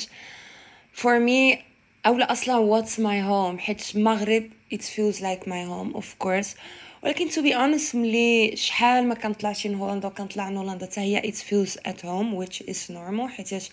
for 0.94 1.20
me 1.28 1.58
أولا 2.06 2.32
أصلا 2.32 2.82
what's 2.82 2.92
my 2.92 3.20
home 3.28 3.60
حيت 3.60 3.96
المغرب 3.96 4.50
it 4.74 4.82
feels 4.82 5.16
like 5.20 5.46
my 5.46 5.64
home 5.68 5.96
of 5.96 6.26
course. 6.26 6.56
ولكن 7.02 7.28
to 7.30 7.42
be 7.42 7.52
honest 7.54 7.94
ملي 7.94 8.56
شحال 8.56 9.08
ما 9.08 9.14
كنطلعش 9.14 9.66
لهولندا 9.66 10.08
وكنطلع 10.08 10.48
لهولندا 10.48 10.86
حتى 10.86 11.00
هي 11.00 11.22
it 11.22 11.34
feels 11.34 11.72
at 11.88 12.00
home 12.00 12.44
which 12.44 12.66
is 12.66 12.90
normal. 12.90 13.26
حيتاش 13.28 13.70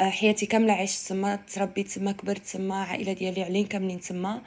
آه، 0.00 0.10
حياتي 0.10 0.46
كاملة 0.46 0.72
عشت 0.72 1.08
تما 1.08 1.38
تربيت 1.54 1.90
تما 1.90 2.12
كبرت 2.12 2.46
تما 2.46 2.84
عائلة 2.84 3.12
ديالي 3.12 3.42
علين 3.42 3.66
كاملين 3.66 4.00
تما. 4.00 4.42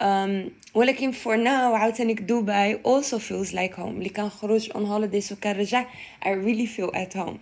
um, 0.00 0.50
ولكن 0.74 1.12
for 1.12 1.36
now 1.36 1.74
عاوتاني 1.74 2.14
دبي 2.14 2.78
also 2.82 3.18
feels 3.18 3.52
like 3.52 3.76
home 3.76 3.94
ملي 3.98 4.08
كنخرج 4.08 4.70
on 4.70 4.74
holidays 4.86 5.32
وكنرجع 5.32 5.86
I 6.24 6.28
really 6.28 6.66
feel 6.66 6.90
at 6.96 7.16
home 7.16 7.38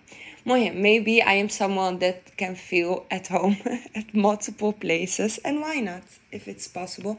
مهم 0.47 0.83
maybe 0.83 1.23
I 1.23 1.35
am 1.35 1.49
someone 1.49 1.99
that 1.99 2.45
can 2.45 2.55
feel 2.55 3.03
at 3.11 3.27
home 3.29 3.57
at 3.99 4.15
multiple 4.15 4.73
places 4.73 5.39
and 5.45 5.61
why 5.61 5.81
not 5.81 6.05
if 6.33 6.49
it's 6.49 6.69
possible 6.69 7.17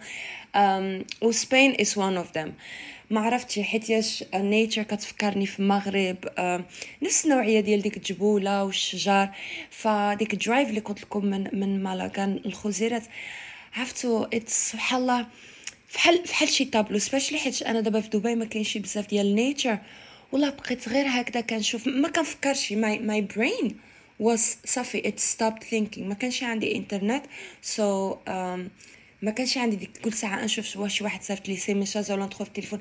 um, 0.53 1.05
و 1.21 1.31
Spain 1.31 1.75
is 1.79 1.97
one 1.97 2.17
of 2.17 2.31
them 2.33 2.49
ما 3.09 3.21
عرفتش 3.21 3.59
حيتاش 3.59 4.23
النيتشر 4.33 4.83
كتفكرني 4.83 5.45
في 5.45 5.59
المغرب 5.59 6.15
uh, 6.25 6.61
نفس 7.03 7.25
النوعيه 7.25 7.59
ديال 7.59 7.81
ديك 7.81 7.97
الجبوله 7.97 8.63
والشجر 8.63 9.29
فديك 9.69 10.33
الدرايف 10.33 10.69
اللي 10.69 10.79
قلت 10.79 11.01
لكم 11.01 11.25
من 11.25 11.49
من 11.53 11.83
مالاكان 11.83 12.41
الخزيرات 12.45 13.03
عرفتوا 13.72 14.26
سبحان 14.46 15.00
الله 15.00 15.26
فحال 15.88 16.26
فحال 16.26 16.48
شي 16.48 16.64
tableau 16.64 16.98
especially 16.98 17.38
حيت 17.38 17.62
أنا 17.62 17.80
دابا 17.80 18.00
في 18.00 18.08
دبي 18.08 18.34
ما 18.34 18.44
كاينش 18.44 18.78
بزاف 18.78 19.06
ديال 19.06 19.26
ال 19.26 19.33
nature. 19.33 19.78
والله 20.32 20.50
بقيت 20.50 20.88
غير 20.88 21.06
هكذا 21.08 21.40
كنشوف 21.40 21.86
ما 21.86 22.08
كنفكرش 22.08 22.72
my 22.72 22.98
my 22.98 23.20
brain 23.20 23.76
was 24.22 24.40
صافي 24.64 25.02
it 25.02 25.20
stopped 25.20 25.62
thinking. 25.64 25.98
ما 25.98 26.14
كانش 26.14 26.42
عندي 26.42 26.76
انترنت 26.76 27.24
so 27.76 28.14
um, 28.28 28.70
ما 29.22 29.30
كانش 29.30 29.58
عندي 29.58 29.76
ديك 29.76 29.98
كل 30.04 30.12
ساعة 30.12 30.44
نشوف 30.44 30.76
واش 30.76 30.98
شي 30.98 31.04
واحد 31.04 31.22
صيفط 31.22 31.48
لي 31.48 31.56
شي 31.56 31.74
message 31.74 32.12
ولا 32.12 32.26
ندخل 32.26 32.44
في 32.44 32.50
التليفون. 32.50 32.80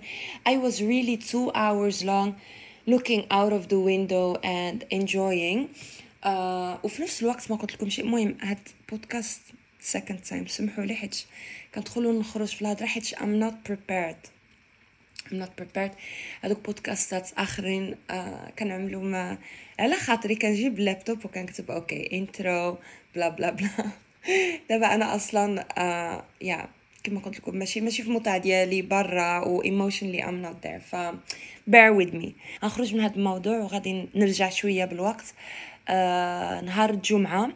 I 0.49 0.51
was 0.51 0.75
really 0.75 1.17
two 1.31 1.51
hours 1.55 2.03
long 2.03 2.33
looking 2.93 3.21
out 3.31 3.53
of 3.53 3.67
the 3.67 3.79
window 3.79 4.37
and 4.43 4.85
enjoying. 4.91 5.67
uh, 6.23 6.29
وفي 6.83 7.01
نفس 7.01 7.21
الوقت 7.21 7.51
ما 7.51 7.57
قلت 7.57 7.73
لكم 7.73 7.89
شيء 7.89 8.05
مهم 8.05 8.37
هاد 8.41 8.59
بودكاست 8.89 9.41
second 9.81 10.29
time. 10.29 10.47
سمحوا 10.47 10.83
لي 10.83 10.95
حيت 10.95 11.15
كندخلوا 11.75 12.19
نخرج 12.19 12.47
في 12.47 12.61
الهضرة 12.61 12.85
حيت 12.85 13.15
I'm 13.15 13.43
not 13.43 13.69
prepared. 13.71 14.29
I'm 15.29 15.35
not 15.35 15.61
prepared. 15.61 15.91
هذوك 16.41 16.65
بودكاستات 16.65 17.29
آخرين 17.37 17.95
آه 18.09 18.49
كنعملوا 18.59 19.03
ما 19.03 19.37
على 19.79 19.95
خاطري 19.95 20.35
كنجيب 20.35 20.79
اللابتوب 20.79 21.25
وكنكتب 21.25 21.71
okay 21.71 22.17
intro 22.17 22.77
bla 23.15 23.29
bla 23.29 23.49
bla 23.49 23.69
دابا 24.69 24.95
أنا 24.95 25.15
أصلا 25.15 25.65
آه 25.77 26.23
يا 26.41 26.67
كما 27.03 27.19
قلت 27.19 27.39
لكم 27.39 27.55
ماشي 27.55 27.81
ماشي 27.81 28.01
في 28.01 28.07
الموطع 28.07 28.37
ديالي 28.37 28.81
برا 28.81 29.39
و 29.39 29.63
emotionally 29.63 30.21
I'm 30.21 30.45
not 30.45 30.67
there 30.67 30.81
ف 30.91 30.95
bear 31.69 31.93
with 31.99 32.13
me. 32.13 32.27
غنخرج 32.63 32.93
من 32.95 33.01
هذا 33.01 33.15
الموضوع 33.15 33.57
وغادي 33.57 34.05
نرجع 34.15 34.49
شوية 34.49 34.85
بالوقت. 34.85 35.33
آه 35.89 36.61
نهار 36.61 36.89
الجمعة 36.89 37.49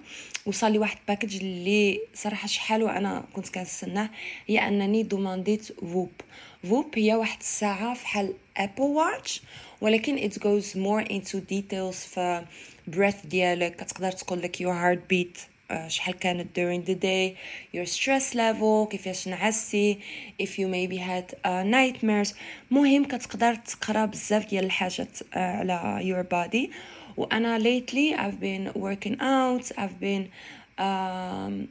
وصل 0.46 0.72
لي 0.72 0.78
واحد 0.80 0.98
package 1.08 1.36
اللي 1.36 2.00
صراحة 2.14 2.48
شحال 2.48 2.84
وأنا 2.84 3.24
كنت 3.34 3.50
كنستناه 3.50 4.10
هي 4.48 4.68
أنني 4.68 5.04
دومانديت 5.04 5.68
Whoop 5.82 6.12
Whoop 6.70 6.86
هي 6.96 7.14
واحد 7.16 7.40
الساعة 7.40 7.94
فحال 7.94 8.34
Apple 8.58 8.82
Watch 8.82 9.42
ولكن 9.82 10.30
it 10.30 10.34
goes 10.34 10.66
more 10.76 11.10
into 11.12 11.38
details 11.54 11.96
في 11.96 12.46
breath 12.92 13.28
ديالك. 13.28 13.76
كتقدر 13.76 14.12
تقول 14.12 14.42
لك 14.42 14.58
your 14.58 14.76
heart 14.84 15.14
beat 15.14 15.40
آه، 15.72 15.88
شحال 15.88 16.20
كانت 16.20 16.48
during 16.60 16.88
the 16.90 16.94
day 16.96 17.38
your 17.78 17.90
stress 17.90 18.34
level 18.36 18.90
كيفاش 18.92 19.28
نعسي 19.28 19.98
if 20.44 20.48
you 20.50 20.68
maybe 20.68 20.98
had 20.98 21.36
uh, 21.36 21.64
nightmares. 21.74 22.34
مهم 22.72 23.06
كتقدر 23.06 23.56
تقرأ 23.56 24.06
بزاف 24.06 24.46
ديال 24.50 24.66
الحاجات 24.66 25.18
uh, 25.18 25.38
على 25.38 26.00
your 26.04 26.34
body. 26.36 26.70
وأنا 27.18 27.60
lately 27.60 28.16
I've 28.16 28.40
been 28.40 28.74
working 28.82 29.18
out 29.20 29.72
I've 29.78 30.00
been 30.00 30.30
um, 30.80 31.68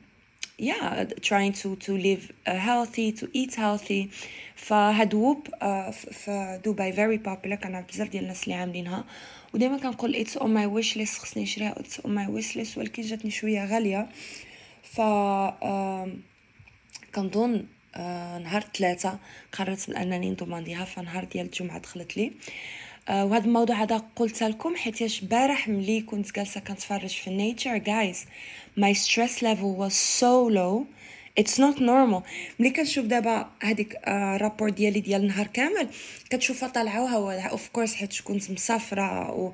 yeah 0.59 1.05
trying 1.31 1.53
to 1.63 1.77
to 1.87 1.93
live 2.09 2.23
uh, 2.47 2.55
healthy 2.69 3.13
to 3.13 3.27
eat 3.35 3.55
healthy. 3.55 4.09
فهاد 4.57 5.15
Whoop 5.15 5.49
uh, 5.49 5.91
في 5.91 6.61
دبي 6.65 6.93
very 6.93 7.19
popular. 7.19 7.55
كان 7.55 7.85
بزاف 7.93 8.09
ديال 8.09 8.23
الناس 8.23 8.45
اللي 8.45 8.55
عاملينها. 8.55 9.05
ودائما 9.55 9.79
كنقول 9.79 10.17
it's 10.17 10.37
on 10.37 10.55
my 10.55 10.67
wish 10.67 10.97
list 10.97 11.19
خصني 11.19 11.43
نشريها. 11.43 11.81
it's 11.81 12.01
on 12.01 12.15
my 12.15 12.27
wish 12.27 12.57
list 12.57 12.79
ولكن 12.79 13.03
جاتني 13.03 13.31
شوية 13.31 13.65
غالية. 13.65 14.09
ف 14.83 15.01
كنظن 17.15 17.65
uh, 17.95 17.99
نهار 18.43 18.65
ثلاثة 18.75 19.19
قررت 19.53 19.91
انني 19.91 20.31
ندومانديها 20.31 20.85
فنهار 20.85 21.25
ديال 21.25 21.47
الجمعة 21.47 21.79
دخلت 21.79 22.17
لي. 22.17 22.27
آه، 22.27 22.33
وهذا 23.11 23.45
الموضوع 23.45 23.83
هذا 23.83 24.03
قلت 24.17 24.43
لكم 24.43 24.77
حيت 24.77 25.25
بارح 25.25 25.69
ملي 25.69 26.01
كنت 26.01 26.37
جالسة 26.37 26.61
كنتفرج 26.61 27.11
في 27.11 27.31
nature 27.31 27.77
guys 27.77 28.25
my 28.77 28.95
stress 28.95 29.43
level 29.43 29.63
was 29.63 29.93
so 29.93 30.49
low 30.49 30.87
it's 31.39 31.61
not 31.61 31.83
normal 31.83 32.23
ملي 32.59 32.71
كنشوف 32.71 33.07
دابا 33.07 33.51
هذيك 33.63 33.99
rapport 34.09 34.69
آه، 34.69 34.73
ديالي 34.73 35.01
ديال 35.01 35.21
النهار 35.23 35.47
كامل 35.47 35.89
كتشوفها 36.31 36.69
طالعه 36.69 37.03
وهو 37.03 37.31
of 37.31 37.69
course 37.69 37.95
حيت 37.95 38.21
كنت 38.21 38.51
مسافرة 38.51 39.31
و... 39.31 39.53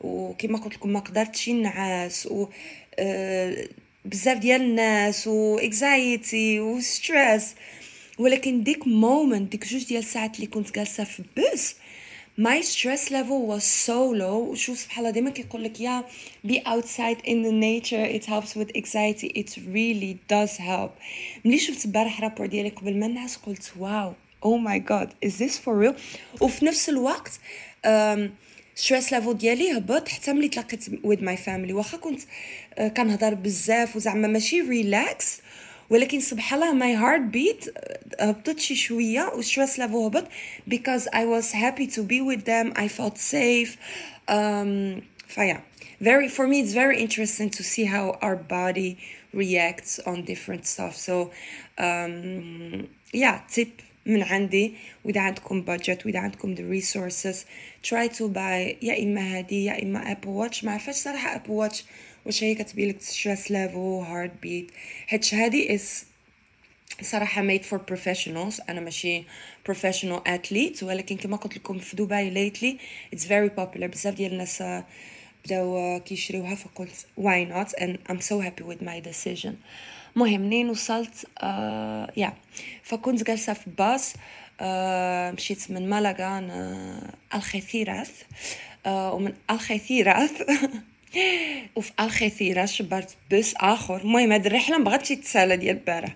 وكما 0.00 0.58
قلت 0.58 0.74
لكم 0.74 0.92
ما 0.92 1.00
قدرتش 1.00 1.48
نعاس 1.48 2.26
و 2.26 2.46
uh, 2.46 3.68
بزاف 4.04 4.38
ديال 4.38 4.60
الناس 4.60 5.26
و 5.26 5.58
anxiety 5.58 6.60
و 6.60 6.80
stress 6.80 7.54
ولكن 8.18 8.62
ديك 8.62 8.86
moment 8.86 9.52
ديك 9.52 9.66
جوج 9.66 9.84
ديال 9.84 10.02
الساعات 10.02 10.36
اللي 10.36 10.46
كنت 10.46 10.74
جالسة 10.74 11.04
في 11.04 11.22
bus 11.36 11.74
my 12.38 12.60
stress 12.60 13.10
level 13.10 13.46
was 13.46 13.64
so 13.64 14.10
low. 14.10 14.38
وشو 14.50 14.74
سبحان 14.74 14.98
الله 14.98 15.10
دايما 15.10 15.30
كيقول 15.30 15.64
لك 15.64 15.80
يا 15.80 16.04
be 16.46 16.60
outside 16.66 17.18
in 17.24 17.42
the 17.42 17.52
nature. 17.52 18.04
It 18.04 18.24
helps 18.26 18.54
with 18.54 18.70
anxiety. 18.76 19.26
It 19.26 19.56
really 19.56 20.18
does 20.28 20.56
help. 20.56 20.90
ملي 21.44 21.58
شفت 21.58 21.84
البارح 21.84 22.20
rapport 22.20 22.46
ديالي 22.46 22.68
قبل 22.68 22.96
ما 22.96 23.06
نعس 23.06 23.36
قلت 23.36 23.72
wow 23.78 24.12
oh 24.44 24.58
my 24.68 24.78
god 24.78 25.08
is 25.28 25.32
this 25.38 25.58
for 25.58 25.74
real? 25.74 25.94
وفي 26.40 26.64
نفس 26.64 26.88
الوقت 26.88 27.40
stress 28.74 29.12
level 29.12 29.38
ديالي 29.38 29.78
هبط 29.78 30.08
حتى 30.08 30.32
ملي 30.32 30.48
تلاقيت 30.48 30.84
with 30.84 31.20
my 31.20 31.36
family. 31.46 31.70
واخا 31.72 31.96
كنت 31.96 32.20
uh, 32.20 32.82
كنهضر 32.82 33.34
بزاف 33.34 33.96
وزعما 33.96 34.28
ماشي 34.28 34.60
relax 34.60 35.40
ولكن 35.89 36.19
سبحان 36.19 36.63
الله 36.63 36.73
ماي 36.73 36.95
هارت 36.95 37.21
بيت 37.21 37.65
هبطت 38.19 38.59
شي 38.59 38.75
شويه 38.75 39.31
والستريس 39.35 39.79
ليفل 39.79 39.95
هبط 39.95 40.27
because 40.69 41.07
I 41.07 41.25
was 41.25 41.51
happy 41.51 41.87
to 41.87 42.01
be 42.03 42.21
with 42.21 42.45
them 42.45 42.73
I 42.75 42.87
felt 42.87 43.17
safe 43.17 43.77
um, 44.27 45.01
فيا 45.27 45.61
very 46.01 46.27
for 46.27 46.47
me 46.47 46.61
it's 46.61 46.73
very 46.73 46.97
interesting 47.01 47.49
to 47.49 47.63
see 47.63 47.85
how 47.85 48.17
our 48.21 48.35
body 48.35 48.97
reacts 49.33 49.99
on 50.05 50.23
different 50.23 50.65
stuff 50.65 50.95
so 50.95 51.31
um, 51.77 52.87
yeah 53.13 53.39
tip 53.55 53.81
من 54.05 54.23
عندي 54.23 54.73
واذا 55.03 55.21
عندكم 55.21 55.65
budget 55.65 56.05
واذا 56.05 56.19
عندكم 56.19 56.55
the 56.55 56.81
resources 56.81 57.35
try 57.83 58.07
to 58.07 58.23
buy 58.27 58.75
يا 58.81 59.03
اما 59.03 59.21
هذه 59.21 59.65
يا 59.65 59.83
اما 59.83 60.11
ابل 60.11 60.27
واتش 60.27 60.63
ما 60.63 60.71
عرفتش 60.71 60.95
صراحه 60.95 61.35
ابل 61.35 61.51
واتش 61.51 61.85
واش 62.28 62.44
هي 62.44 62.54
كتبين 62.54 62.88
لك 62.88 63.02
stress 63.02 63.50
level 63.50 63.76
heart 63.78 64.32
beat 64.42 64.70
حيت 65.06 65.34
هادي 65.34 65.78
is 65.78 65.82
صراحة 67.02 67.48
made 67.48 67.62
for 67.62 67.78
professionals. 67.78 68.60
أنا 68.68 68.80
ماشي 68.80 69.22
professional 69.70 70.20
athlete. 70.28 70.82
ولكن 70.82 71.16
كما 71.16 71.36
قلت 71.36 71.56
لكم 71.56 71.78
في 71.78 71.96
دبي 71.96 72.50
lately 72.50 72.76
it's 73.16 73.22
very 73.24 73.50
popular. 73.60 73.84
بزاف 73.84 74.14
ديال 74.14 74.32
الناس 74.32 74.62
بداو 75.44 76.00
كيشريوها 76.00 76.54
فقلت 76.54 77.06
why 77.20 77.44
not? 77.52 77.80
And 77.80 77.98
I'm 78.12 78.20
so 78.20 78.40
happy 78.40 78.62
with 78.62 78.82
my 78.82 79.00
decision. 79.10 79.52
مهم 80.16 80.40
منين 80.40 80.70
وصلت؟ 80.70 81.26
آه 81.42 82.12
يا 82.16 82.32
فكنت 82.82 83.22
جالسة 83.22 83.52
في 83.52 83.70
باص 83.78 84.14
آه 84.60 85.30
مشيت 85.30 85.70
من 85.70 85.88
مالاغا 85.88 86.48
آه 88.86 89.12
ومن 89.12 89.32
الخثيراث 89.50 90.42
وفي 91.76 91.92
الخثيراث 92.00 92.72
شبرت 92.72 93.16
بس 93.32 93.54
اخر 93.56 93.96
المهم 93.96 94.32
هاد 94.32 94.46
الرحله 94.46 94.78
مبغاتش 94.78 95.08
تسالى 95.08 95.56
ديال 95.56 95.76
البارح 95.76 96.14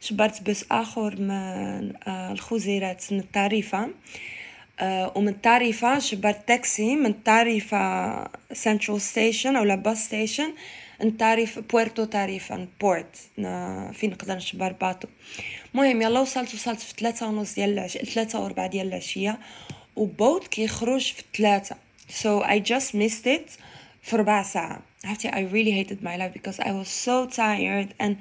شبرت 0.00 0.42
بس 0.42 0.64
اخر 0.70 1.20
من 1.20 1.92
الخزيرات 2.08 3.12
من 3.12 3.18
الطريفه 3.18 3.90
ومن 5.16 5.28
الطريفه 5.28 5.98
شبرت 5.98 6.48
تاكسي 6.48 6.96
من 6.96 7.06
الطريفه 7.06 8.24
central 8.52 9.00
station 9.00 9.56
أو 9.56 9.76
bus 9.76 10.04
station 10.04 10.52
نتعرف 11.04 11.58
puerto 11.58 12.04
Tarifa 12.04 12.68
port 12.80 13.16
فين 13.92 14.10
نقدر 14.10 14.36
نشبر 14.36 14.72
bateau 14.72 15.08
المهم 15.74 16.02
يلا 16.02 16.20
وصلت 16.20 16.54
وصلت 16.54 16.80
في 16.80 16.94
ثلاثة 16.98 17.28
ونص 17.28 17.54
ديال 17.54 17.70
العش... 17.70 17.98
ثلاثة 17.98 18.44
وربع 18.44 18.66
ديال 18.66 18.88
العشية 18.88 19.38
و 19.96 20.06
boat 20.06 20.48
كيخرج 20.48 21.12
في 21.12 21.22
ثلاثة 21.36 21.76
so 22.08 22.42
I 22.42 22.58
just 22.58 22.94
missed 22.94 23.26
it. 23.26 23.56
في 24.03 24.15
ربع 24.15 24.43
ساعة 24.43 24.81
عرفتي 25.05 25.29
I 25.29 25.51
really 25.51 25.71
hated 25.71 26.03
my 26.03 26.17
life 26.17 26.33
because 26.33 26.59
I 26.59 26.71
was 26.71 26.89
so 26.89 27.25
tired 27.25 27.93
and 27.99 28.15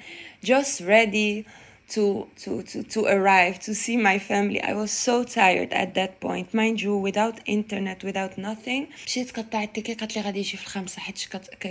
just 0.44 0.80
ready 0.80 1.44
to 1.88 2.28
to 2.36 2.62
to 2.62 2.82
to 2.82 3.00
arrive 3.06 3.58
to 3.58 3.74
see 3.74 3.96
my 3.96 4.18
family 4.18 4.60
i 4.60 4.74
was 4.74 4.90
so 4.90 5.24
tired 5.24 5.72
at 5.72 5.94
that 5.94 6.20
point 6.20 6.52
mind 6.52 6.76
you 6.82 6.94
without 7.08 7.36
internet 7.46 8.04
without 8.04 8.36
nothing 8.38 8.86
مشيت 9.06 9.30
قطعت 9.30 9.68
التيكي 9.68 9.94
قالت 9.94 10.16
لي 10.16 10.22
غادي 10.22 10.38
يجي 10.38 10.56
في 10.56 10.62
الخمسة 10.62 11.00
حيت 11.00 11.18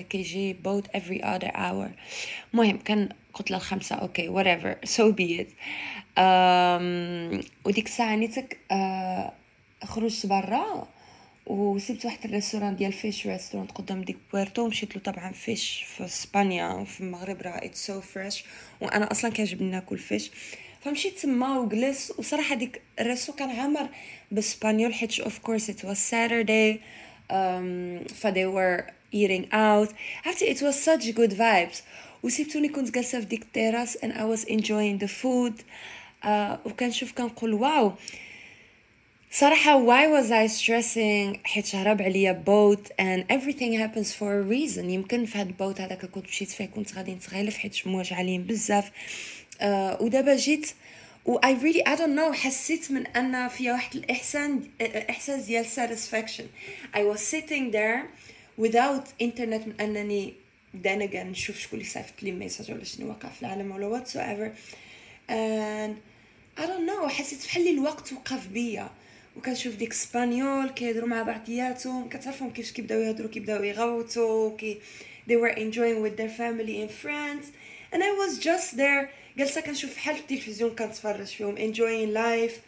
كيجي 0.10 0.55
boat 0.65 0.98
every 0.98 1.22
other 1.22 1.51
hour 1.55 1.89
المهم 2.53 2.77
كان 2.77 3.10
قلت 3.34 3.51
لها 3.51 3.60
الخمسة 3.60 3.96
اوكي 3.96 4.29
whatever 4.29 4.88
so 4.89 5.03
be 5.12 5.41
it 5.41 5.48
um, 6.17 7.46
وديك 7.65 7.86
الساعة 7.86 8.15
نيتك 8.15 8.57
uh, 8.74 9.86
خرجت 9.88 10.25
برا 10.25 10.88
وصبت 11.47 12.04
واحد 12.04 12.18
ال 12.25 12.29
restaurant 12.29 12.76
ديال 12.76 12.92
fish 12.92 13.26
restaurant 13.26 13.66
قدام 13.66 14.02
ديك 14.02 14.16
puerto 14.32 14.68
مشيت 14.68 14.96
له 14.96 15.02
طبعا 15.02 15.32
fish 15.32 15.85
في 15.96 16.04
إسبانيا 16.04 16.68
وفي 16.68 17.00
المغرب 17.00 17.42
راه 17.42 17.64
it's 17.64 17.87
so 17.87 18.00
fresh 18.00 18.44
وأنا 18.80 19.11
أصلا 19.11 19.30
كيعجبني 19.30 19.70
ناكل 19.70 19.99
fish. 19.99 20.30
فمشيت 20.80 21.18
تما 21.18 21.58
وجلس 21.58 22.12
وصراحة 22.18 22.54
ديك 22.54 22.80
ال 23.00 23.06
resto 23.06 23.32
كان 23.32 23.50
عامر 23.50 23.88
بإسبانيول 24.30 24.94
حيت 24.94 25.20
of 25.21 25.38
course 25.38 25.71
it 25.71 25.85
was 25.85 25.97
Saturday 25.97 26.80
ف 28.14 28.26
they 28.26 28.46
were 28.56 28.82
eating 29.14 29.44
out. 29.52 29.94
عرفتي 30.26 30.54
it 30.54 30.58
was 30.58 30.75
such 30.76 31.14
good 31.16 31.32
vibes. 31.38 31.76
وصيبتوني 32.23 32.68
كنت 32.68 32.90
جالسة 32.90 33.20
في 33.20 33.26
ديك 33.26 33.42
ال 33.42 33.49
terrasse 33.49 33.97
and 33.96 34.11
I 34.12 34.37
was 34.37 34.44
enjoying 34.49 35.04
the 35.04 35.08
food. 35.22 35.62
uh, 36.25 36.66
وكنشوف 36.66 37.12
كنقول 37.12 37.54
wow. 37.54 37.92
صراحة 39.34 39.86
why 39.86 40.06
was 40.08 40.30
I 40.30 40.46
stressing 40.46 41.46
حيت 41.46 41.74
هرب 41.74 42.02
عليا 42.02 42.42
boat 42.46 42.90
and 42.98 43.24
everything 43.32 43.72
happens 43.72 44.12
for 44.12 44.40
a 44.40 44.42
reason. 44.42 44.84
يمكن 44.84 45.24
في 45.24 45.38
هاد 45.38 45.46
ال 45.47 45.53
boat 45.53 45.80
هذاك 45.80 46.06
كنت 46.06 46.26
مشيت 46.26 46.48
فيه 46.50 46.66
كنت 46.66 46.94
غادي 46.94 47.14
نتغالف 47.14 47.58
حيت 47.58 47.86
مواج 47.86 48.12
عليهم 48.12 48.42
بزاف. 48.42 48.90
uh, 49.60 49.64
ودابا 50.02 50.36
جيت 50.36 50.70
و 51.26 51.38
I 51.38 51.54
really 51.62 51.82
I 51.88 51.96
don't 51.96 52.16
know 52.18 52.32
حسيت 52.32 52.90
من 52.90 53.06
أن 53.06 53.48
فيها 53.48 53.72
واحد 53.72 53.94
الإحسان 53.94 54.62
إحساس 55.10 55.44
ديال 55.44 55.66
satisfaction. 55.66 56.44
I 56.94 57.00
was 57.00 57.20
sitting 57.20 57.70
there 57.70 58.02
without 58.64 59.22
internet 59.22 59.66
من 59.66 59.74
أنني 59.80 60.34
then 60.84 61.10
again 61.10 61.26
نشوف 61.26 61.58
شكون 61.58 61.78
اللي 61.78 61.90
صيفط 61.90 62.22
لي 62.22 62.32
ميساج 62.32 62.70
ولا 62.70 62.84
شنو 62.84 63.08
واقع 63.08 63.28
في 63.28 63.42
العالم 63.42 63.70
ولا 63.70 63.98
whatsoever. 64.00 64.50
And 65.30 65.94
I 66.62 66.66
don't 66.66 66.86
know 66.86 67.06
حسيت 67.08 67.46
بحال 67.46 67.68
الوقت 67.68 68.12
وقف 68.12 68.46
بيا. 68.46 68.90
وكنشوف 69.36 69.75
ديك 69.75 69.90
اسبانيول 69.90 70.71
كيهضروا 70.71 71.08
مع 71.08 71.23
بعضياتهم 71.23 72.08
كتعرفهم 72.08 72.50
كيفاش 72.50 72.73
كيبداو 72.73 73.00
يهضروا 73.00 73.30
كيبداو 73.30 73.62
يغوتوا 73.62 74.56
كي 74.56 74.78
they 75.28 75.36
were 75.36 75.54
enjoying 75.56 76.02
with 76.02 76.16
their 76.16 76.28
family 76.28 76.82
and 76.82 76.90
friends. 76.90 77.45
And 77.92 78.02
I 78.02 78.12
was 78.12 78.38
just 78.38 78.76
there 78.76 79.08
جالسه 79.38 79.60
كنشوف 79.60 79.95
بحال 79.95 80.16
التلفزيون 80.16 80.71
كنتفرج 80.71 81.26
فيهم 81.26 81.56
enjoying 81.56 82.14
life. 82.14 82.58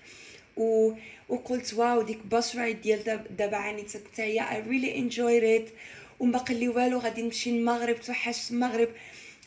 و 0.56 0.92
وقلت 1.28 1.74
wow 1.74 2.02
ديك 2.02 2.18
bus 2.26 2.56
ride 2.56 2.80
ديال 2.80 3.24
دابا 3.30 3.56
عانيت 3.56 3.96
حتى 3.96 4.22
هي 4.22 4.40
I 4.40 4.68
really 4.68 4.98
enjoyed 5.00 5.62
it. 5.62 5.72
ومباقي 6.20 6.54
لي 6.54 6.68
والو 6.68 6.98
غادي 6.98 7.22
نمشي 7.22 7.50
المغرب 7.50 8.00
توحشت 8.00 8.50
المغرب. 8.50 8.88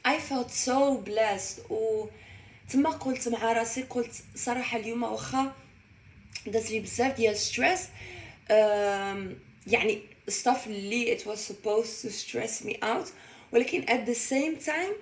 I 0.07 0.19
felt 0.29 0.51
so 0.67 1.09
blessed. 1.09 1.71
و 1.71 2.05
تما 2.69 2.89
قلت 2.89 3.27
مع 3.27 3.53
راسي 3.53 3.81
قلت 3.81 4.13
صراحة 4.35 4.77
اليوم 4.79 5.03
واخا 5.03 5.55
داز 6.45 6.71
لي 6.71 6.79
بزاف 6.79 7.15
ديال 7.15 7.37
stress 7.37 7.81
يعني 9.67 10.01
stuff 10.29 10.67
اللي 10.67 11.17
it 11.17 11.21
was 11.21 11.39
supposed 11.39 12.05
to 12.05 12.09
stress 12.09 12.67
me 12.67 12.73
out. 12.83 13.07
ولكن 13.51 13.85
at 13.85 14.09
the 14.09 14.17
same 14.29 14.67
time 14.67 14.93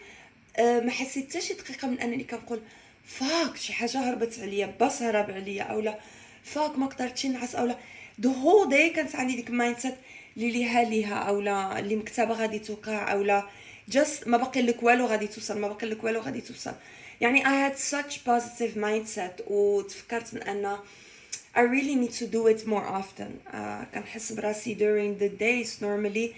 ما 0.60 0.92
حسيت 0.92 1.38
حتى 1.38 1.54
دقيقة 1.54 1.88
من 1.88 2.00
أنني 2.00 2.24
كنقول 2.24 2.62
fuck 3.06 3.58
شي 3.58 3.74
حاجة 3.74 3.98
هربت 3.98 4.40
عليا 4.40 4.66
باص 4.80 5.02
هرب 5.02 5.32
عليا 5.32 5.64
اولا 5.64 6.00
fuck 6.44 6.78
ما 6.78 6.86
قدرتش 6.86 7.26
نعس 7.26 7.56
اولا 7.56 7.76
the 8.22 8.26
whole 8.26 8.70
day 8.70 8.96
كانت 8.96 9.16
عندي 9.16 9.36
ديك 9.36 9.50
mindset 9.52 9.96
اللي 10.38 10.52
ليها 10.52 10.84
ليها 10.84 11.16
اولا 11.16 11.80
اللي 11.80 11.96
مكتبة 11.96 12.34
غادي 12.34 12.60
توقع 12.60 13.12
اولا 13.12 13.50
just 13.92 14.28
ما 14.28 14.38
باقي 14.38 14.62
لك 14.62 14.84
والو 14.84 15.06
غادي 15.06 15.28
توصل 15.28 15.60
ما 15.60 15.68
باقي 15.68 15.88
لك 15.88 16.04
والو 16.04 16.20
غادي 16.20 16.42
توصل. 16.42 16.74
يعني 17.22 17.44
I 17.44 17.72
had 17.72 17.78
such 17.78 18.14
positive 18.14 18.76
mindset 18.78 19.42
وتفكرت 19.48 20.34
من 20.34 20.42
أن 20.44 20.78
I 21.55 21.63
really 21.63 21.97
need 21.97 22.13
to 22.13 22.27
do 22.27 22.47
it 22.47 22.67
more 22.67 22.87
often 22.87 23.41
uh, 23.53 23.85
كنحس 23.95 24.33
براسي 24.33 24.75
during 24.79 25.19
the 25.19 25.29
days 25.29 25.81
normally 25.81 26.35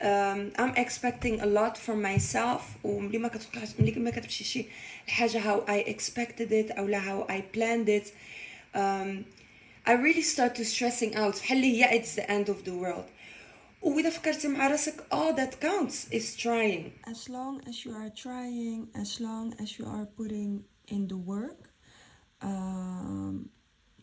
um, 0.00 0.52
I'm 0.58 0.74
expecting 0.76 1.40
a 1.40 1.46
lot 1.46 1.78
from 1.78 2.02
myself 2.02 2.62
وملي 2.84 3.18
ما 3.18 3.28
كتوقعش 3.28 3.68
ملي 3.80 3.92
ما 3.92 4.10
كتمشي 4.10 4.44
شي 4.44 4.66
الحاجة 5.06 5.38
how 5.40 5.70
I 5.70 5.90
expected 5.90 6.50
it 6.52 6.78
أو 6.78 6.86
لا 6.86 7.00
how 7.00 7.30
I 7.30 7.40
planned 7.56 7.88
it 7.88 8.12
um, 8.74 9.24
I 9.86 9.92
really 9.92 10.22
start 10.22 10.54
to 10.54 10.64
stressing 10.64 11.14
out 11.14 11.36
بحال 11.40 11.62
هي 11.62 12.00
it's 12.00 12.14
the 12.14 12.30
end 12.30 12.48
of 12.48 12.64
the 12.64 12.72
world 12.72 13.10
وإذا 13.82 14.10
فكرتي 14.10 14.48
مع 14.48 14.68
راسك 14.68 15.04
all 15.12 15.34
that 15.36 15.60
counts 15.60 16.08
is 16.10 16.36
trying 16.36 16.92
as 17.06 17.28
long 17.28 17.60
as 17.68 17.84
you 17.84 17.92
are 17.92 18.10
trying 18.10 18.88
as 18.94 19.20
long 19.20 19.54
as 19.62 19.78
you 19.78 19.86
are 19.86 20.06
putting 20.06 20.64
in 20.88 21.08
the 21.08 21.16
work 21.16 21.70
um, 22.42 23.50